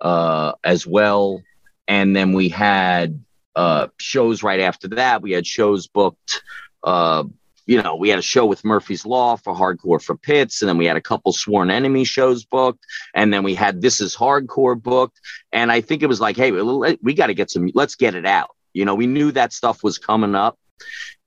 [0.00, 1.42] uh, as well.
[1.86, 3.23] And then we had
[3.56, 5.22] uh, shows right after that.
[5.22, 6.42] We had shows booked.
[6.82, 7.24] Uh,
[7.66, 10.76] you know, we had a show with Murphy's Law for Hardcore for Pits, and then
[10.76, 14.80] we had a couple Sworn Enemy shows booked, and then we had This Is Hardcore
[14.80, 15.18] booked.
[15.50, 18.26] And I think it was like, hey, we, got to get some, let's get it
[18.26, 18.50] out.
[18.74, 20.58] You know, we knew that stuff was coming up,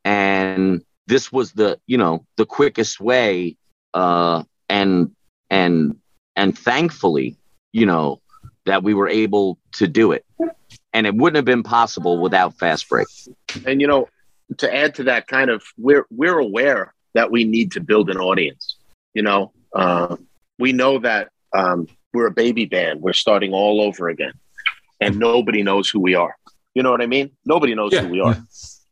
[0.05, 3.57] and this was the, you know, the quickest way.
[3.93, 5.15] Uh, and
[5.49, 5.97] and
[6.35, 7.37] and thankfully,
[7.71, 8.21] you know,
[8.65, 10.25] that we were able to do it,
[10.97, 13.05] and it wouldn't have been possible without Fast Break.
[13.67, 14.09] And you know,
[14.57, 18.17] to add to that, kind of, we're we're aware that we need to build an
[18.17, 18.77] audience.
[19.13, 20.17] You know, uh,
[20.57, 23.01] we know that um, we're a baby band.
[23.01, 24.33] We're starting all over again,
[24.99, 26.35] and nobody knows who we are.
[26.73, 27.29] You know what I mean?
[27.45, 28.33] Nobody knows Yeah, who we are.
[28.33, 28.41] yeah.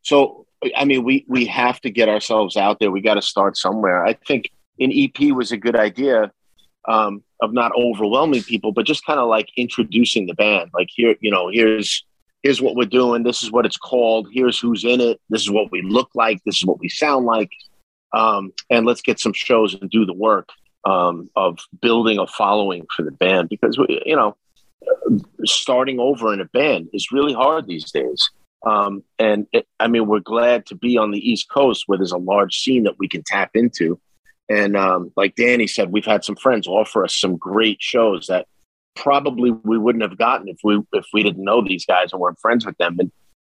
[0.04, 0.46] So,
[0.78, 2.92] I mean, we we have to get ourselves out there.
[2.92, 4.06] We got to start somewhere.
[4.06, 6.32] I think an EP was a good idea
[6.88, 10.72] um, of not overwhelming people, but just kind of like introducing the band.
[10.74, 12.06] Like here, you know, here's
[12.44, 13.24] here's what we're doing.
[13.24, 14.28] This is what it's called.
[14.32, 15.20] Here's who's in it.
[15.30, 16.42] This is what we look like.
[16.46, 17.52] This is what we sound like.
[18.14, 20.50] Um, and let's get some shows and do the work
[20.86, 24.38] um, of building a following for the band because you know
[25.44, 28.30] starting over in a band is really hard these days.
[28.66, 32.12] Um, and it, I mean, we're glad to be on the East Coast where there's
[32.12, 34.00] a large scene that we can tap into.
[34.50, 38.48] And um, like Danny said, we've had some friends offer us some great shows that
[38.96, 42.40] probably we wouldn't have gotten if we if we didn't know these guys and weren't
[42.40, 43.12] friends with them and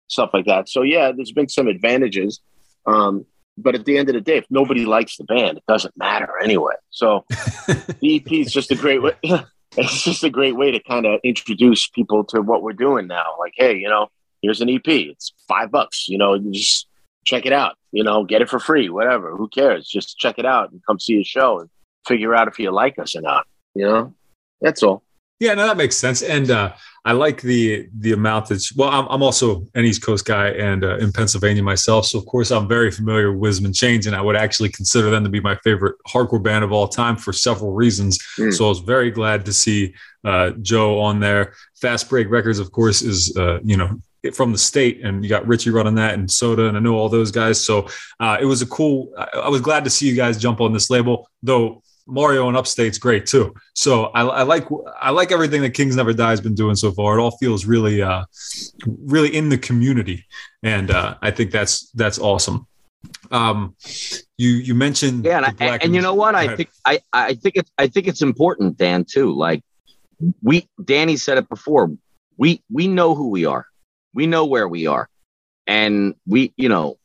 [0.07, 0.69] stuff like that.
[0.69, 2.39] So yeah, there's been some advantages.
[2.85, 3.25] Um,
[3.57, 6.31] but at the end of the day, if nobody likes the band, it doesn't matter
[6.41, 6.75] anyway.
[6.89, 9.13] So the EP is just a great way.
[9.75, 13.35] It's just a great way to kind of introduce people to what we're doing now.
[13.37, 14.07] Like, hey, you know,
[14.41, 14.87] here's an EP.
[14.87, 16.07] It's five bucks.
[16.07, 16.87] You know, you just
[17.27, 17.75] check it out.
[17.91, 18.89] You know, get it for free.
[18.89, 19.35] Whatever.
[19.35, 19.87] Who cares?
[19.87, 21.69] Just check it out and come see a show and
[22.07, 23.45] figure out if you like us or not.
[23.75, 24.13] You know,
[24.61, 25.03] that's all.
[25.39, 26.73] Yeah, no, that makes sense, and uh,
[27.05, 28.75] I like the the amount that's.
[28.75, 32.25] Well, I'm, I'm also an East Coast guy, and uh, in Pennsylvania myself, so of
[32.25, 35.29] course I'm very familiar with Wisdom in Chains, and I would actually consider them to
[35.29, 38.17] be my favorite hardcore band of all time for several reasons.
[38.39, 38.51] Mm.
[38.51, 39.93] So I was very glad to see
[40.25, 41.53] uh, Joe on there.
[41.75, 44.01] Fast Break Records, of course, is uh, you know
[44.35, 47.09] from the state, and you got Richie running that, and Soda, and I know all
[47.09, 47.63] those guys.
[47.63, 47.87] So
[48.19, 49.13] uh, it was a cool.
[49.17, 51.81] I, was glad to see you guys jump on this label, though.
[52.09, 53.53] Mario and Upstate's great too.
[53.73, 54.65] So I, I like
[55.01, 57.17] I like everything that Kings Never Die has been doing so far.
[57.17, 58.23] It all feels really uh,
[58.85, 60.25] really in the community,
[60.63, 62.65] and uh, I think that's that's awesome.
[63.31, 63.75] Um,
[64.37, 66.35] you you mentioned Yeah, and, I, Black and you know what?
[66.35, 69.33] I think I, I think it's I think it's important, Dan, too.
[69.33, 69.63] Like
[70.41, 71.91] we Danny said it before.
[72.37, 73.67] We we know who we are.
[74.17, 75.07] We know where we are.
[75.67, 76.97] And we, you know,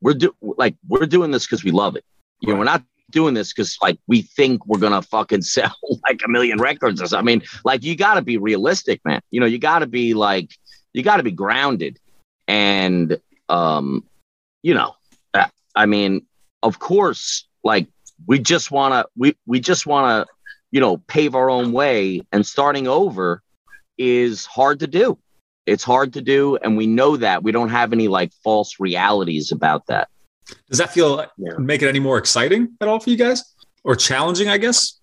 [0.00, 2.04] we're do like we're doing this because we love it.
[2.38, 5.74] You know, we're not doing this because like we think we're gonna fucking sell
[6.04, 7.18] like a million records or something.
[7.18, 9.20] I mean, like you got to be realistic, man.
[9.32, 10.52] You know, you got to be like
[10.92, 11.98] you got to be grounded,
[12.46, 13.18] and
[13.48, 14.04] um,
[14.62, 14.94] you know,
[15.34, 16.24] uh, I mean,
[16.62, 17.88] of course, like
[18.28, 20.32] we just want to we we just want to
[20.70, 23.42] you know pave our own way, and starting over
[23.98, 25.18] is hard to do.
[25.68, 29.52] It's hard to do, and we know that we don't have any like false realities
[29.52, 30.08] about that.
[30.68, 31.26] Does that feel
[31.58, 33.54] make it any more exciting at all for you guys,
[33.84, 34.48] or challenging?
[34.48, 34.98] I guess.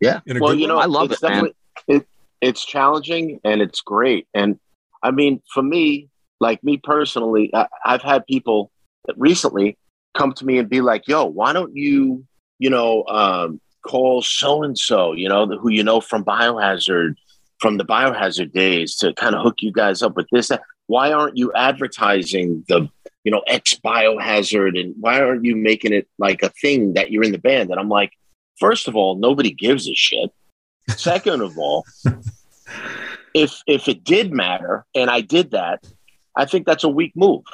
[0.00, 0.20] Yeah.
[0.26, 0.68] Well, good you way?
[0.68, 1.50] know, I love it's it, man.
[1.88, 2.06] It,
[2.40, 4.28] it's challenging and it's great.
[4.34, 4.58] And
[5.02, 6.08] I mean, for me,
[6.40, 8.70] like me personally, I, I've had people
[9.06, 9.76] that recently
[10.16, 12.24] come to me and be like, "Yo, why don't you,
[12.58, 17.14] you know, um, call so and so, you know, who you know from Biohazard,
[17.60, 20.48] from the Biohazard days, to kind of hook you guys up with this?
[20.48, 20.62] that.
[20.86, 22.88] Why aren't you advertising the,
[23.24, 27.24] you know, X Biohazard, and why aren't you making it like a thing that you're
[27.24, 28.12] in the band?" And I'm like,
[28.58, 30.30] first of all, nobody gives a shit.
[30.88, 31.84] Second of all,
[33.34, 35.86] if if it did matter and I did that,
[36.36, 37.44] I think that's a weak move.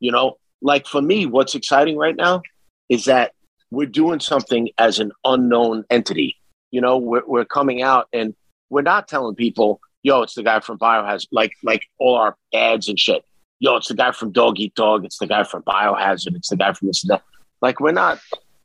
[0.00, 2.42] You know, like for me, what's exciting right now
[2.88, 3.32] is that
[3.70, 6.36] we're doing something as an unknown entity.
[6.70, 8.34] You know, we're, we're coming out and
[8.70, 12.88] we're not telling people, yo, it's the guy from Biohazard, like like all our ads
[12.88, 13.24] and shit.
[13.58, 15.04] Yo, it's the guy from Dog Eat Dog.
[15.04, 16.34] It's the guy from Biohazard.
[16.34, 17.22] It's the guy from this and that.
[17.60, 18.20] Like we're not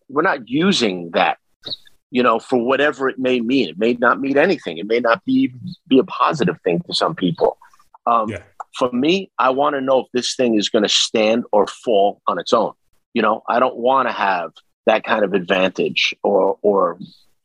[0.08, 1.38] we're not using that
[2.12, 3.68] you know, for whatever it may mean.
[3.68, 4.78] It may not mean anything.
[4.78, 5.54] It may not be
[5.90, 7.58] be a positive thing to some people.
[8.06, 8.44] Um, Yeah.
[8.78, 12.22] For me, I want to know if this thing is going to stand or fall
[12.28, 12.72] on its own.
[13.14, 14.52] You know, I don't want to have
[14.86, 16.98] that kind of advantage or or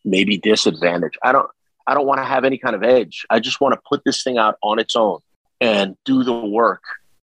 [0.05, 1.17] maybe disadvantage.
[1.23, 1.51] I don't
[1.87, 3.27] I don't want to have any kind of edge.
[3.31, 5.21] I just want to put this thing out on its own
[5.61, 6.83] and do the work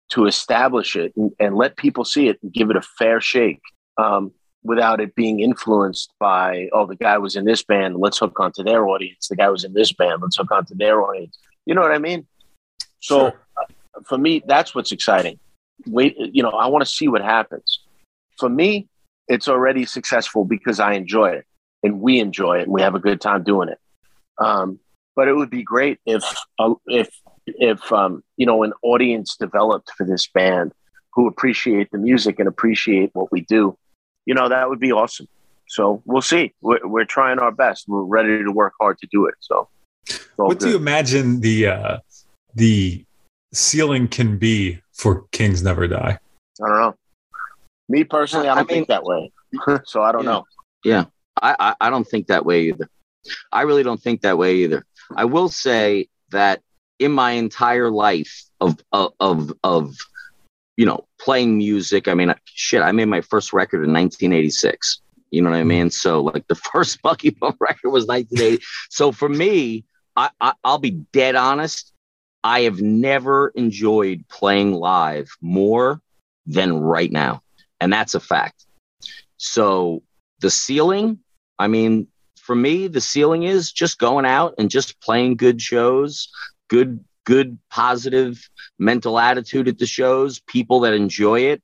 [0.09, 3.61] to establish it and, and let people see it and give it a fair shake.
[3.97, 4.31] Um,
[4.63, 8.63] without it being influenced by, oh, the guy was in this band, let's hook onto
[8.63, 9.27] their audience.
[9.27, 11.37] The guy was in this band, let's hook onto their audience.
[11.65, 12.27] You know what I mean?
[12.99, 13.63] So uh,
[14.05, 15.39] for me, that's what's exciting.
[15.85, 17.79] Wait, you know, I want to see what happens.
[18.37, 18.87] For me,
[19.27, 21.45] it's already successful because I enjoy it
[21.83, 23.79] and we enjoy it and we have a good time doing it.
[24.39, 24.79] Um,
[25.15, 26.23] but it would be great if,
[26.59, 27.09] uh, if,
[27.45, 30.73] if um, you know, an audience developed for this band
[31.13, 33.77] who appreciate the music and appreciate what we do
[34.27, 35.25] you know, that would be awesome.
[35.69, 36.53] So we'll see.
[36.61, 37.85] We're, we're trying our best.
[37.87, 39.35] We're ready to work hard to do it.
[39.39, 39.69] So,
[40.05, 41.97] it's all What do you imagine the uh,
[42.53, 43.05] the
[43.53, 46.19] ceiling can be for Kings Never Die?
[46.61, 46.95] I don't know.
[47.87, 49.31] Me personally, I I don't mean- think that way.
[49.85, 50.29] so I don't Yeah.
[50.31, 50.43] know.
[50.83, 51.05] Yeah,
[51.41, 52.89] I, I I don't think that way either.
[53.51, 54.85] I really don't think that way either.
[55.15, 56.61] I will say that
[56.99, 59.95] in my entire life of of of, of
[60.75, 65.01] you know playing music, I mean, shit, I made my first record in 1986.
[65.31, 65.67] You know what I mm-hmm.
[65.69, 65.89] mean?
[65.89, 68.63] So like the first Bucky Bump record was 1980.
[68.89, 71.93] so for me, I, I I'll be dead honest.
[72.43, 76.01] I have never enjoyed playing live more
[76.45, 77.41] than right now,
[77.81, 78.65] and that's a fact.
[79.37, 80.01] So
[80.39, 81.19] the ceiling,
[81.59, 82.07] I mean,
[82.47, 86.29] for me, the ceiling is just going out and just playing good shows,
[86.69, 91.61] good, good, positive mental attitude at the shows, people that enjoy it,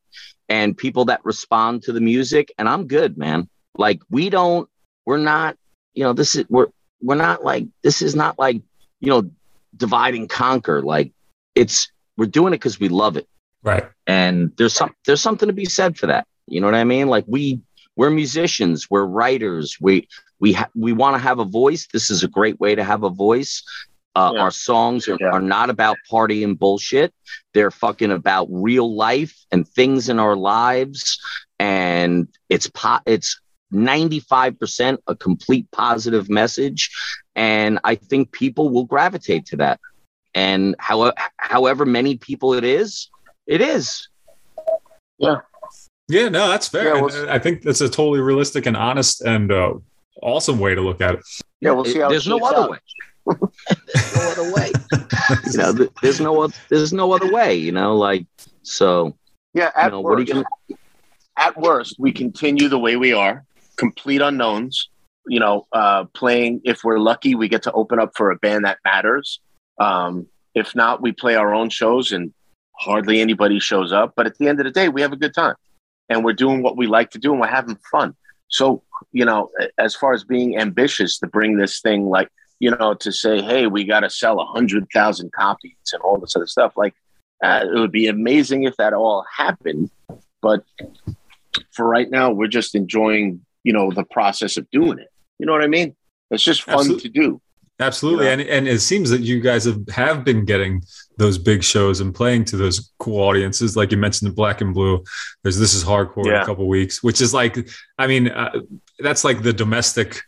[0.50, 2.52] and people that respond to the music.
[2.58, 3.48] And I'm good, man.
[3.78, 4.70] Like we don't,
[5.06, 5.56] we're not,
[5.94, 6.68] you know, this is we're
[7.02, 8.62] we're not like this is not like
[9.00, 9.32] you know
[9.76, 10.82] divide and conquer.
[10.82, 11.14] Like
[11.56, 13.28] it's we're doing it because we love it
[13.64, 13.86] Right.
[14.06, 17.08] and there's some there's something to be said for that you know what i mean
[17.08, 17.62] like we
[17.96, 20.08] we're musicians we're writers we
[20.40, 21.88] we ha- we want to have a voice.
[21.94, 23.64] This is a great way to have a voice.
[24.16, 24.42] Uh, Yeah.
[24.42, 25.30] our songs are, Yeah.
[25.32, 27.14] are not about party and bullshit.
[27.54, 31.18] They're fucking about real life and things in our lives.
[31.60, 33.40] And it's po- it's
[33.72, 36.92] 95% a complete positive message.
[37.36, 39.80] And i think people will gravitate to that.
[40.36, 43.10] And how, however many people it is
[43.48, 44.08] it is.
[45.20, 45.38] Yeah,
[46.10, 46.96] no, that's fair.
[46.96, 49.74] Yeah, we'll- I think that's a totally realistic and honest and uh,
[50.22, 51.22] awesome way to look at it.
[51.62, 52.70] Yeah, we'll see how it there's no other out.
[52.72, 52.78] way.
[53.26, 54.72] there's no other way.
[55.52, 57.56] You know, th- there's no oth- there's no other way.
[57.56, 58.26] You know, like
[58.64, 59.16] so.
[59.54, 60.46] Yeah, You at know, what are worst, you gonna?
[61.38, 63.46] at worst, we continue the way we are,
[63.78, 64.90] complete unknowns.
[65.26, 66.60] You know, uh, playing.
[66.66, 69.40] If we're lucky, we get to open up for a band that matters.
[69.80, 72.34] Um, if not, we play our own shows and
[72.78, 74.14] hardly anybody shows up.
[74.18, 75.56] But at the end of the day, we have a good time,
[76.10, 78.16] and we're doing what we like to do, and we're having fun.
[78.48, 82.30] So, you know, as far as being ambitious to bring this thing, like
[82.60, 86.18] you know, to say, hey, we got to sell a hundred thousand copies and all
[86.18, 86.94] this other stuff, like
[87.44, 89.90] uh, it would be amazing if that all happened.
[90.42, 90.64] but
[91.72, 95.10] for right now, we're just enjoying, you know, the process of doing it.
[95.40, 95.96] You know what I mean?
[96.32, 97.02] It's just fun Absolutely.
[97.02, 97.42] to do.
[97.88, 98.42] Absolutely, You know?
[98.44, 100.84] and and it seems that you guys have, have been getting
[101.18, 104.74] those big shows and playing to those cool audiences, like you mentioned the Black and
[104.74, 105.04] Blue.
[105.44, 107.56] There's this is hardcore in a couple weeks, which is like,
[108.00, 108.62] I mean, uh,
[109.00, 110.22] that's like the domestic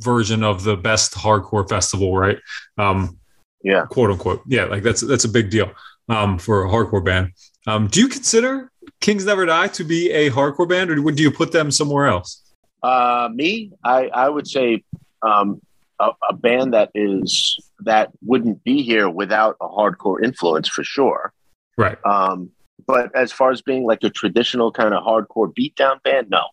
[0.00, 2.38] version of the best hardcore festival, right?
[2.76, 3.18] Um,
[3.62, 3.86] Yeah.
[3.86, 4.42] quote unquote.
[4.46, 5.70] Yeah, like that's that's a big deal
[6.08, 7.32] um, for a hardcore band.
[7.66, 11.30] Um, do you consider Kings Never Die to be a hardcore band, or would you
[11.30, 12.42] put them somewhere else?
[12.82, 14.84] Uh, me, I, I would say
[15.22, 15.60] um,
[16.00, 21.32] a, a band that is that wouldn't be here without a hardcore influence for sure.
[21.76, 21.98] Right.
[22.04, 22.50] Um,
[22.86, 26.44] but as far as being like a traditional kind of hardcore beatdown band, no,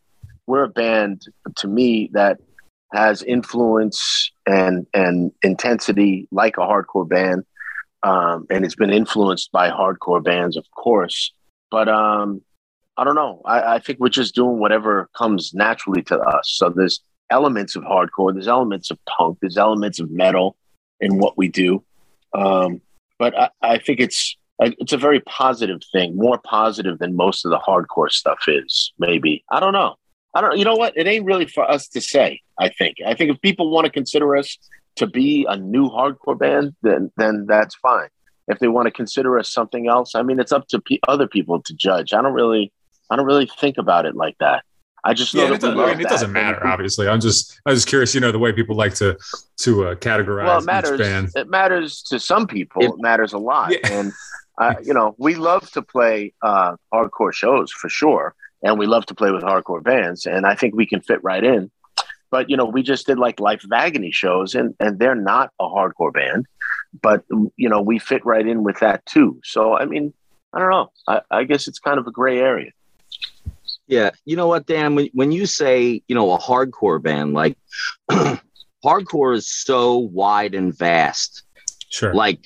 [0.47, 1.23] we're a band
[1.57, 2.39] to me that
[2.93, 7.43] has influence and and intensity like a hardcore band,
[8.03, 11.31] um, and it's been influenced by hardcore bands, of course.
[11.71, 12.41] But um,
[12.97, 13.41] I don't know.
[13.45, 16.53] I, I think we're just doing whatever comes naturally to us.
[16.55, 20.55] So there's elements of hardcore, there's elements of punk, there's elements of metal
[20.99, 21.83] in what we do.
[22.33, 22.81] Um,
[23.17, 27.51] but I, I think it's it's a very positive thing, more positive than most of
[27.51, 28.93] the hardcore stuff is.
[28.97, 29.95] Maybe I don't know.
[30.33, 30.57] I don't.
[30.57, 30.95] You know what?
[30.97, 32.41] It ain't really for us to say.
[32.59, 32.97] I think.
[33.05, 34.57] I think if people want to consider us
[34.97, 38.09] to be a new hardcore band, then then that's fine.
[38.47, 41.27] If they want to consider us something else, I mean, it's up to pe other
[41.27, 42.13] people to judge.
[42.13, 42.71] I don't really,
[43.09, 44.63] I don't really think about it like that.
[45.07, 46.65] I just know Yeah, that it, doesn't, I mean, it doesn't matter.
[46.65, 48.15] Obviously, I'm just I'm just curious.
[48.15, 49.17] You know, the way people like to
[49.57, 50.99] to uh, categorize well, it each matters.
[50.99, 51.29] band.
[51.35, 52.81] It matters to some people.
[52.83, 53.87] It- It, matters a lot, Yeah.
[53.91, 54.11] and
[54.57, 58.33] uh, you know, we love to play uh, hardcore shows for sure,
[58.63, 61.43] and we love to play with hardcore bands, and I think we can fit right
[61.43, 61.69] in.
[62.31, 65.51] But you know, we just did like Life of Agony shows, and and they're not
[65.59, 66.47] a hardcore band,
[66.99, 67.23] but
[67.57, 69.39] you know, we fit right in with that too.
[69.43, 70.13] So I mean,
[70.53, 70.91] I don't know.
[71.07, 72.71] I, I guess it's kind of a gray area.
[73.87, 74.95] Yeah, you know what, Dan?
[74.95, 77.57] When, when you say you know a hardcore band, like
[78.83, 81.43] hardcore is so wide and vast.
[81.89, 82.13] Sure.
[82.13, 82.39] Like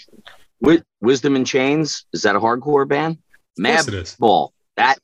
[0.61, 3.17] Wi- Wisdom in Chains is that a hardcore band?
[3.59, 4.15] course it is.
[4.19, 4.97] Madball that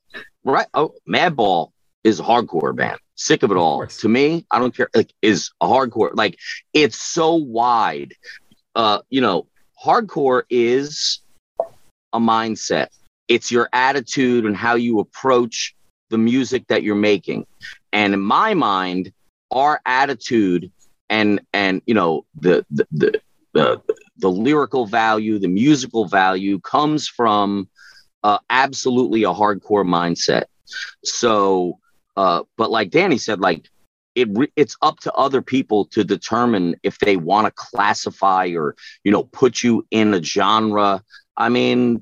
[0.44, 0.68] right?
[0.74, 1.72] Oh, Madball
[2.04, 3.00] is a hardcore band.
[3.16, 3.78] Sick of it all.
[3.78, 3.98] course.
[3.98, 4.90] To me, I don't care.
[4.96, 6.12] Like is a hardcore.
[6.14, 6.38] Like
[6.74, 8.14] it's so wide.
[8.74, 9.48] Uh, you know,
[9.84, 11.22] hardcore is
[12.14, 12.88] a mindset.
[13.28, 15.76] It's your attitude and how you approach
[16.10, 17.46] the music that you're making.
[17.92, 19.12] And in my mind,
[19.52, 20.72] our attitude
[21.10, 23.22] and and you know the the the
[23.54, 23.82] the,
[24.18, 27.70] the lyrical value, the musical value comes from
[28.22, 30.44] uh, absolutely a hardcore mindset.
[31.06, 31.80] So,
[32.18, 33.70] uh, but like Danny said, like
[34.16, 39.12] it it's up to other people to determine if they want to classify or you
[39.12, 41.04] know put you in a genre.
[41.38, 42.02] I mean,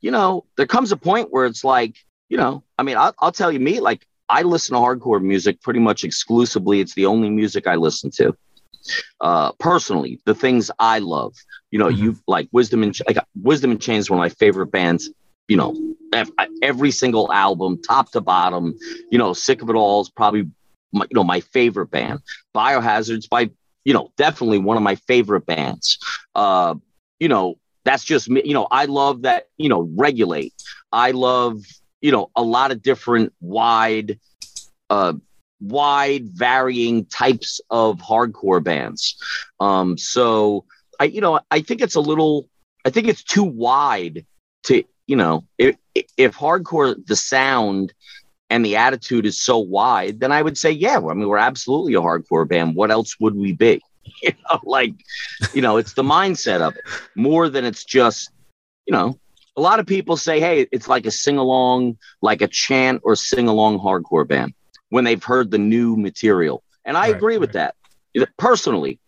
[0.00, 1.96] you know, there comes a point where it's like,
[2.28, 5.60] you know, I mean, I'll, I'll tell you, me, like I listen to hardcore music
[5.62, 6.80] pretty much exclusively.
[6.80, 8.36] It's the only music I listen to.
[9.20, 11.34] Uh, personally, the things I love,
[11.70, 15.10] you know, you like Wisdom and like Wisdom in Chains, one of my favorite bands.
[15.48, 15.76] You know,
[16.14, 16.30] ev-
[16.62, 18.74] every single album, top to bottom.
[19.10, 20.50] You know, Sick of It All is probably
[20.92, 22.20] my, you know my favorite band.
[22.54, 23.50] Biohazards by
[23.84, 25.98] you know definitely one of my favorite bands.
[26.34, 26.74] Uh,
[27.20, 28.42] you know, that's just me.
[28.44, 29.48] You know, I love that.
[29.58, 30.54] You know, regulate.
[30.92, 31.60] I love
[32.04, 34.20] you know a lot of different wide,
[34.90, 35.14] uh,
[35.58, 39.16] wide varying types of hardcore bands.
[39.58, 40.66] Um, so
[41.00, 42.46] I you know I think it's a little.
[42.84, 44.26] I think it's too wide
[44.64, 47.94] to you know if if hardcore the sound
[48.50, 51.94] and the attitude is so wide, then I would say, yeah, I mean, we're absolutely
[51.94, 52.76] a hardcore band.
[52.76, 53.80] What else would we be?
[54.22, 54.92] You know, like,
[55.54, 56.82] you know, it's the mindset of it
[57.14, 58.30] more than it's just,
[58.86, 59.18] you know,
[59.56, 63.16] a lot of people say, hey, it's like a sing along, like a chant or
[63.16, 64.54] sing along hardcore band
[64.90, 66.62] when they've heard the new material.
[66.84, 67.74] And I Right, agree with that.
[68.38, 68.98] Personally,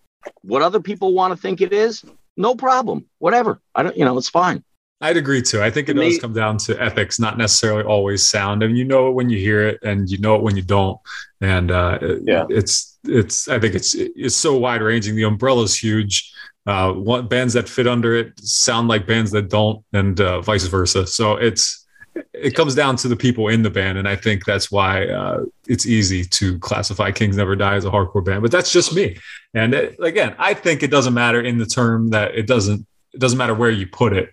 [0.42, 2.04] what other people want to think it is,
[2.36, 3.06] no problem.
[3.18, 3.60] Whatever.
[3.74, 4.64] I don't, you know, it's fine.
[5.00, 5.62] I'd agree too.
[5.62, 8.64] I think it To does come down to ethics, not necessarily always sound.
[8.64, 10.62] I mean, you know it when you hear it, and you know it when you
[10.62, 10.98] don't.
[11.42, 12.46] And uh, Yeah.
[12.48, 13.46] it's it's.
[13.46, 15.14] I think it's it's so wide ranging.
[15.14, 16.32] The umbrella's huge.
[16.66, 20.66] Uh, what bands that fit under it sound like bands that don't, and uh, vice
[20.66, 21.06] versa.
[21.06, 21.86] So it's
[22.32, 25.44] it comes down to the people in the band, and I think that's why uh,
[25.68, 28.42] it's easy to classify Kings Never Die as a hardcore band.
[28.42, 29.16] But that's just me.
[29.54, 32.86] And it, again, I think it doesn't matter in the term that it doesn't.
[33.12, 34.30] It doesn't matter where you put it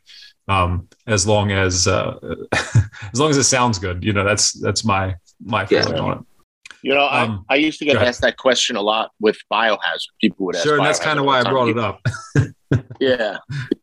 [0.47, 2.17] um, as long as uh,
[2.53, 4.03] as long as it sounds good.
[4.03, 5.83] You know, that's that's my my Yeah.
[5.83, 6.23] feeling on it.
[6.83, 10.11] You know, Um, I, I used to get asked that question a lot with Biohazard.
[10.21, 10.65] People would ask.
[10.65, 12.01] Sure, and that's kind of why I brought it up.
[12.99, 13.37] Yeah,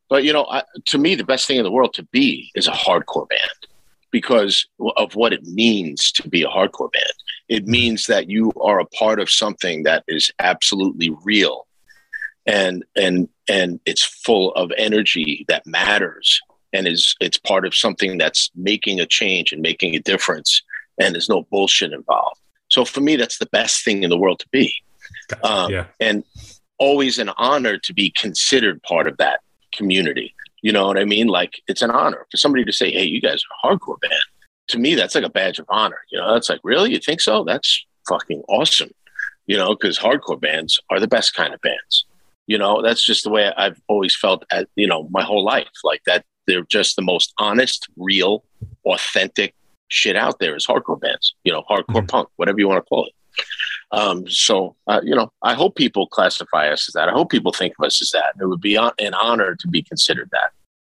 [0.09, 2.67] but you know, I, to me, the best thing in the world to be is
[2.67, 3.41] a hardcore band.
[4.11, 7.05] because of what it means to be a hardcore band.
[7.49, 11.69] It means that you are a part of something that is absolutely real
[12.47, 16.41] and and and it's full of energy that matters
[16.73, 20.63] and is it's part of something that's making a change and making a difference
[21.01, 22.40] and there's no bullshit involved
[22.71, 24.73] so for me that's the best thing in the world to be.
[25.29, 25.47] Gotcha.
[25.47, 25.87] um, yeah.
[25.99, 26.25] and
[26.79, 29.41] always an honor to be considered part of that
[29.73, 30.35] community.
[30.63, 31.27] You know what i mean?
[31.27, 34.23] Like it's an honor for somebody to say hey you guys are a hardcore band.
[34.69, 35.99] To me that's like a badge of honor.
[36.11, 36.93] You know that's like really?
[36.93, 37.45] You think so?
[37.45, 38.91] That's fucking awesome.
[39.47, 42.07] You know because hardcore bands are the best kind of bands.
[42.47, 45.69] You know that's just the way i've always felt at you know my whole life.
[45.83, 48.45] Like that they're just the most honest real
[48.85, 49.55] authentic
[49.91, 52.09] shit out there is hardcore bands you know hardcore Mhm.
[52.09, 53.13] punk whatever you want to call it
[53.93, 57.53] um, so uh, you know i hope people classify us as that i hope people
[57.53, 60.51] think of us as that it would be hon- an honor to be considered that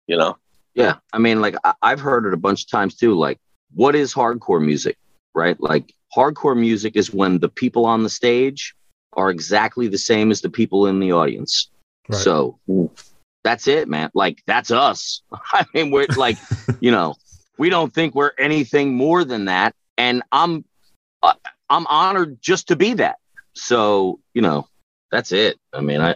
[0.07, 0.35] you know
[0.75, 3.13] Yeah, I mean, like I- I've heard it a bunch of times too.
[3.15, 3.39] Like,
[3.73, 4.97] what is hardcore music,
[5.33, 5.57] right?
[5.61, 8.75] Like, hardcore music is when the people on the stage
[9.13, 11.69] are exactly the same as the people in the audience.
[12.09, 12.21] Right.
[12.21, 12.59] So
[13.45, 14.09] that's it, man.
[14.13, 15.21] Like, that's us.
[15.53, 16.37] I mean, we're like,
[16.81, 17.15] you know,
[17.57, 20.65] we don't think we're anything more than that, and I'm,
[21.23, 21.33] uh,
[21.69, 23.17] I'm honored just to be that.
[23.53, 24.67] So, you know,
[25.11, 25.57] that's it.
[25.73, 26.15] I mean, I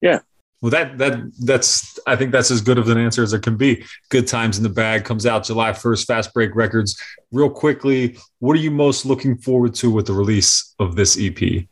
[0.00, 0.20] yeah.
[0.62, 3.56] Well, that that that's I think that's as good of an answer as there can
[3.56, 3.84] be.
[4.08, 6.06] Good Times and the Bad comes out July first.
[6.06, 7.00] Fast Break Records.
[7.30, 11.66] Real quickly, what are you most looking forward to with the release of this EP?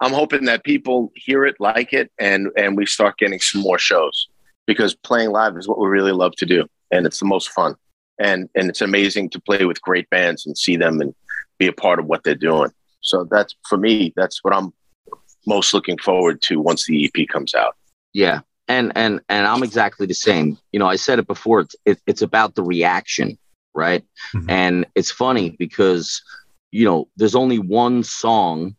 [0.00, 3.78] I'm hoping that people hear it, like it, and and we start getting some more
[3.78, 4.28] shows
[4.66, 7.74] because playing live is what we really love to do, and it's the most fun.
[8.18, 11.14] And and it's amazing to play with great bands and see them and
[11.58, 12.70] be a part of what they're doing.
[13.00, 14.12] So that's for me.
[14.16, 14.72] That's what I'm
[15.46, 17.76] most looking forward to once the EP comes out.
[18.12, 20.58] Yeah, and and and I'm exactly the same.
[20.72, 21.60] You know, I said it before.
[21.60, 23.38] It's it, it's about the reaction,
[23.74, 24.04] right?
[24.34, 24.50] Mhm.
[24.50, 26.22] And it's funny because
[26.72, 28.76] you know there's only one song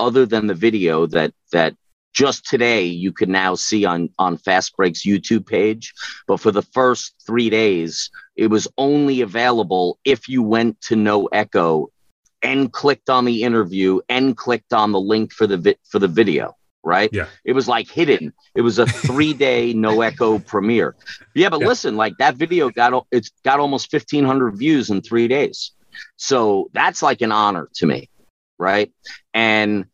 [0.00, 1.74] other than the video that that
[2.12, 5.92] just today you can now see on on Fast Break's YouTube page.
[6.26, 11.26] But for the first three days, it was only available if you went to No
[11.26, 11.90] Echo
[12.42, 16.08] and clicked on the interview and clicked on the link for the vi- for the
[16.08, 16.54] video.
[16.84, 17.10] Right?
[17.12, 17.26] Yeah.
[17.44, 18.32] It was like hidden.
[18.54, 20.96] It was a three day No Echo premiere.
[21.34, 21.66] Yeah, but Yeah.
[21.66, 25.72] listen, like that video got it's got almost fifteen hundred views in three days.
[26.16, 28.08] So that's like an honor to me,
[28.58, 28.92] right?
[29.34, 29.86] And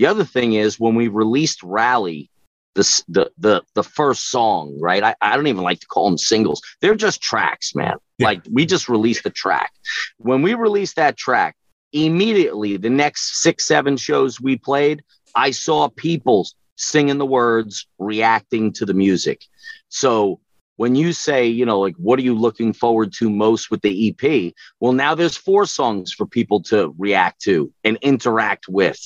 [0.00, 2.30] the other thing is when we released Rally,
[2.74, 5.02] the the the the first song, right?
[5.02, 6.62] I, I don't even like to call them singles.
[6.80, 7.96] They're just tracks, man.
[8.16, 8.28] Yeah.
[8.28, 9.70] Like we just released the track.
[10.16, 11.54] When we released that track,
[11.92, 15.02] immediately the next six, seven shows we played,
[15.34, 19.44] I saw people singing the words, reacting to the music.
[19.90, 20.40] So
[20.80, 24.08] when you say, you know, like, what are you looking forward to most with the
[24.08, 24.54] EP?
[24.80, 28.98] Well, now there's four songs for people to react to and interact with.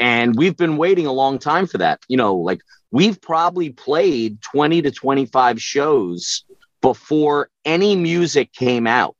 [0.00, 2.00] And we've been waiting a long time for that.
[2.08, 2.60] You know, like,
[2.90, 6.42] we've probably played 20 to 25 shows
[6.80, 9.14] before any music came out.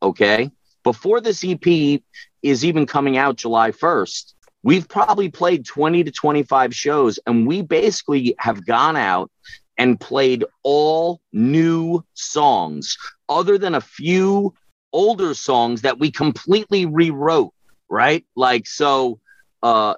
[0.00, 0.52] Okay.
[0.84, 2.00] Before this EP
[2.44, 7.60] is even coming out July 1st, we've probably played 20 to 25 shows and we
[7.60, 9.32] basically have gone out
[9.80, 12.96] and played all new songs
[13.28, 14.54] other than a few
[14.92, 17.52] older songs that we completely rewrote
[17.90, 18.24] right?
[18.36, 19.18] Like so
[19.62, 19.94] uh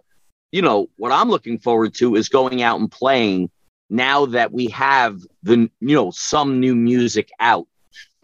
[0.50, 3.48] you know what i'm looking forward to is going out and playing
[3.88, 7.68] now that we have the you know some new music out.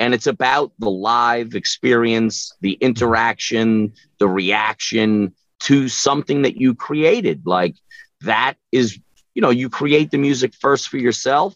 [0.00, 7.42] And it's about the live experience the interaction the reaction to something that you created.
[7.44, 7.76] Like
[8.22, 8.98] that is
[9.38, 11.54] you know you create the music first for yourself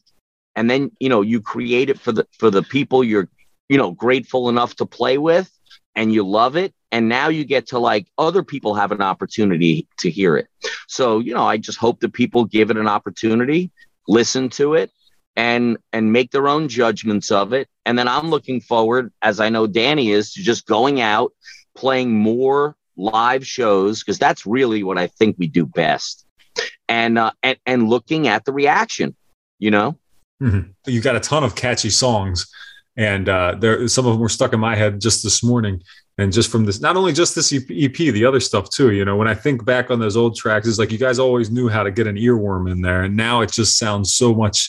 [0.55, 3.28] and then you know you create it for the for the people you're
[3.68, 5.51] you know grateful enough to play with
[5.97, 9.89] and you love it and now you get to like other people have an opportunity
[9.99, 10.47] to hear it.
[10.87, 13.72] So you know i just hope that people give it an opportunity
[14.07, 14.93] listen to it
[15.35, 17.66] and and make their own judgments of it.
[17.85, 21.33] And then i'm looking forward as i know danny is to just going out
[21.74, 26.26] playing more live shows because that's really what i think we do best
[26.88, 29.14] and uh, and and looking at the reaction
[29.59, 29.96] you know
[30.42, 30.70] Mhm.
[30.86, 32.48] You got a ton of catchy songs,
[32.96, 35.80] and uh, there some of them were stuck in my head just this morning.
[36.18, 38.90] And just from this, not only just this EP, the other stuff too.
[38.90, 41.48] You know, when I think back on those old tracks, it's like you guys always
[41.48, 44.68] knew how to get an earworm in there, and now it just sounds so much.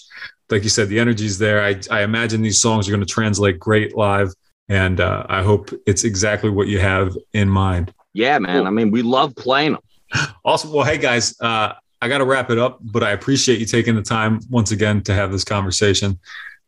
[0.51, 1.63] Like you said, the energy's there.
[1.63, 4.31] I, I imagine these songs are going to translate great live,
[4.69, 7.91] and uh, I hope it's exactly what you have in mind.
[8.13, 9.81] yeah man i mean we love playing them
[10.45, 10.73] Awesome.
[10.73, 13.95] Well, hey guys, uh, I got to wrap it up, but I appreciate you taking
[13.95, 16.19] the time once again to have this conversation.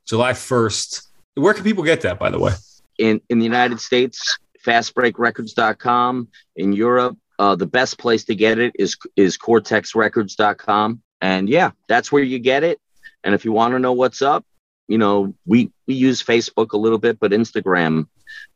[0.07, 1.07] July 1st.
[1.35, 2.53] Where can people get that, by the way?
[2.97, 6.27] in in the United States, fastbreakrecords.com.
[6.55, 11.01] In Europe, uh, the best place to get it is is coretexrecords.com.
[11.21, 12.79] And yeah, that's where you get it.
[13.23, 14.45] And if you want to know what's up,
[14.87, 18.07] you know, we we use Facebook a little bit, but Instagram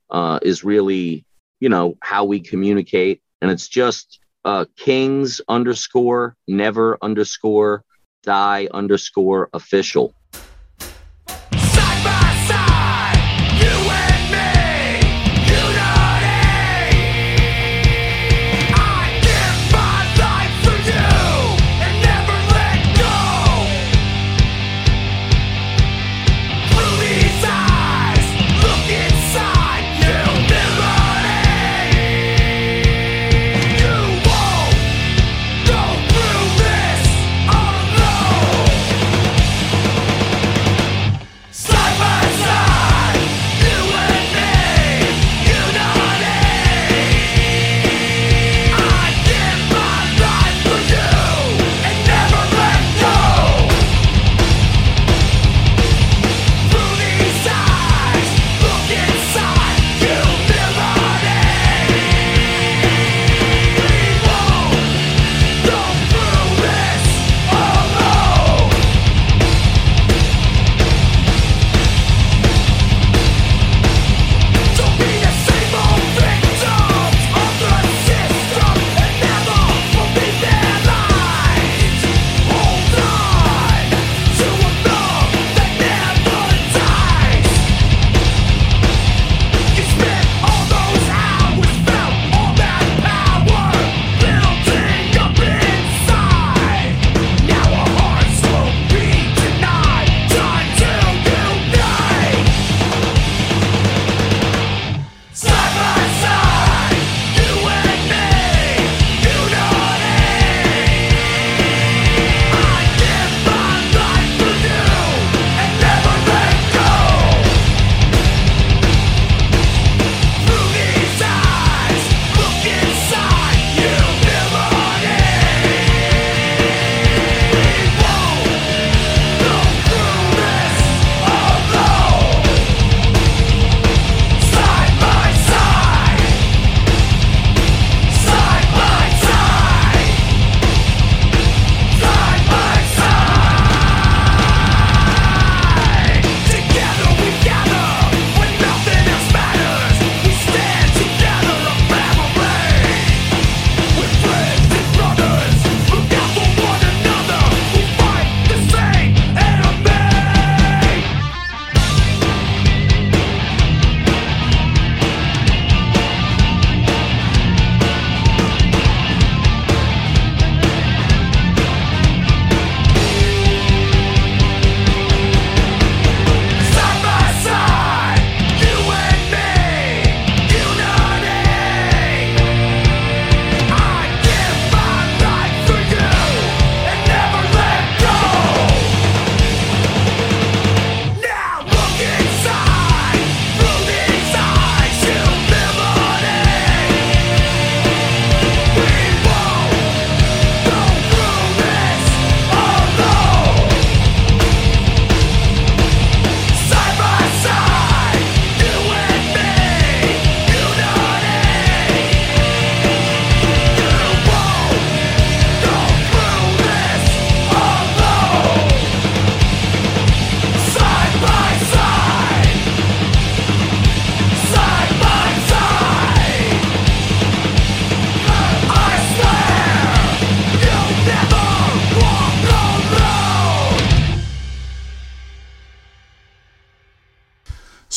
[0.10, 1.26] uh, is really,
[1.60, 3.22] you know, how we communicate.
[3.42, 7.84] And it's just uh, Kings underscore never underscore
[8.24, 10.14] die underscore official.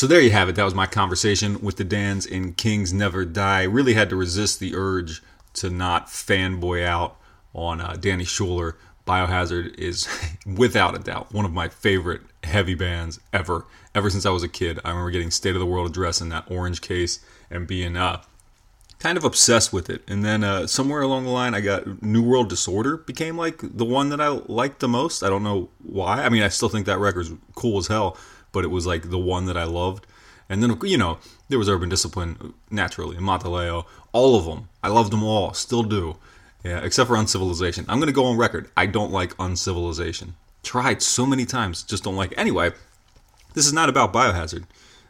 [0.03, 0.57] So there you have it.
[0.57, 3.63] That was my conversation with the Dans in Kings Never Die.
[3.63, 5.23] Really had to resist the urge
[5.53, 7.19] to not fanboy out
[7.55, 8.77] on uh, Danny Schuler.
[9.07, 10.09] Biohazard is,
[10.45, 13.65] without a doubt, one of my favorite heavy bands ever.
[13.95, 16.31] Ever since I was a kid, I remember getting State of the World address in
[16.31, 18.23] that orange case and being uh,
[18.99, 20.03] kind of obsessed with it.
[20.09, 23.85] And then uh, somewhere along the line, I got New World Disorder became like the
[23.85, 25.23] one that I liked the most.
[25.23, 26.25] I don't know why.
[26.25, 28.17] I mean, I still think that record's cool as hell,
[28.53, 30.07] but it was like the one that I loved.
[30.49, 34.69] And then, you know, there was Urban Discipline, naturally, and Mata Leão, all of them.
[34.83, 36.17] I loved them all, still do.
[36.63, 37.87] Yeah, except for Uncivilization.
[37.89, 38.71] I'm to go on record.
[38.77, 40.35] I don't like Uncivilization.
[40.63, 42.39] Tried so many times, just don't like it.
[42.39, 42.73] Anyway,
[43.55, 44.65] this is not about Biohazard.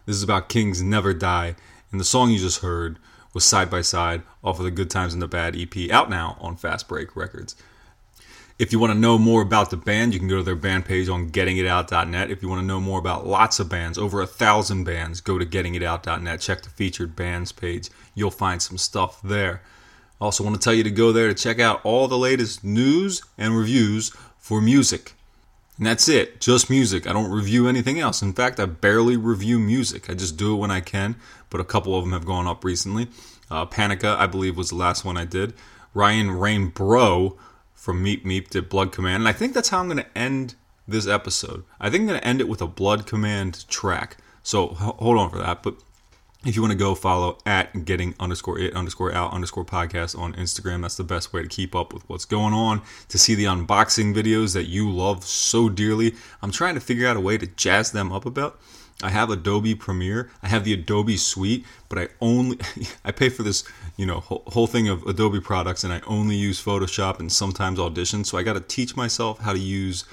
[0.07, 1.55] This is about Kings Never Die,
[1.91, 2.99] and the song you just heard
[3.35, 6.37] was Side by Side off of the Good Times and the Bad EP, out now
[6.41, 7.55] on Fast Break Records.
[8.63, 10.85] If you want to know more about the band, you can go to their band
[10.85, 12.31] page on gettingitout.net.
[12.31, 15.37] If you want to know more about lots of bands, over a thousand bands, go
[15.37, 16.41] to gettingitout.net.
[16.41, 17.89] Check the featured bands page.
[18.15, 19.63] You'll find some stuff there.
[20.21, 23.25] Also want to tell you to go there to check out all the latest news
[23.37, 25.15] and reviews for music.
[25.77, 27.09] And that's it, just music.
[27.09, 28.23] I don't review anything else.
[28.23, 30.09] In fact, I barely review music.
[30.09, 31.17] I just do it when I can,
[31.51, 33.09] but a couple of them have gone up recently.
[33.51, 35.53] Uh, Panica, I believe, was the last one I did.
[35.95, 37.37] Ryan Rain Bro
[37.83, 39.23] from Meep Meep did Blood Command.
[39.23, 40.55] And I think that's how I'm going to end
[40.87, 41.65] this episode.
[41.81, 44.19] I think I'm going to end it with a Blood Command track.
[44.45, 45.65] So hold on for that.
[45.65, 45.75] But
[46.47, 50.33] if you want to go follow at getting underscore it underscore out underscore podcast on
[50.35, 53.47] Instagram, that's the best way to keep up with what's going on, to see the
[53.47, 56.15] unboxing videos that you love so dearly.
[56.41, 58.53] I'm trying to figure out a way to jazz them up a bit.
[59.03, 62.59] I have Adobe Premiere, I have the Adobe Suite, but I only
[63.05, 63.65] I pay for this,
[63.97, 68.25] you know, whole thing of Adobe products and I only use Photoshop and sometimes Audition,
[68.25, 70.05] so I got to teach myself how to use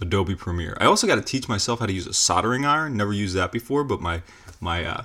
[0.00, 0.76] Adobe Premiere.
[0.80, 2.96] I also got to teach myself how to use a soldering iron.
[2.96, 4.22] Never used that before, but my
[4.60, 5.04] my uh,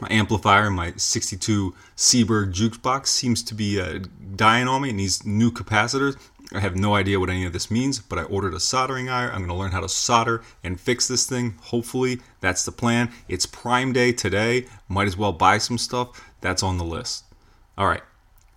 [0.00, 4.00] my amplifier, and my 62 Seeburg jukebox seems to be uh,
[4.36, 4.90] dying on me.
[4.90, 6.16] It needs new capacitors.
[6.54, 9.30] I have no idea what any of this means, but I ordered a soldering iron.
[9.30, 11.54] I'm going to learn how to solder and fix this thing.
[11.62, 13.10] Hopefully, that's the plan.
[13.28, 14.66] It's Prime Day today.
[14.88, 16.30] Might as well buy some stuff.
[16.40, 17.24] That's on the list.
[17.78, 18.02] All right,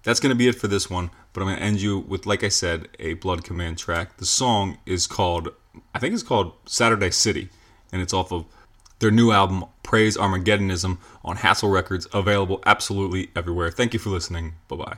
[0.04, 1.10] that's going to be it for this one.
[1.32, 4.18] But I'm going to end you with, like I said, a Blood Command track.
[4.18, 5.50] The song is called,
[5.94, 7.50] I think it's called Saturday City,
[7.92, 8.46] and it's off of
[9.00, 13.70] their new album, Praise Armageddonism, on Hassle Records, available absolutely everywhere.
[13.70, 14.54] Thank you for listening.
[14.70, 14.98] Bye bye.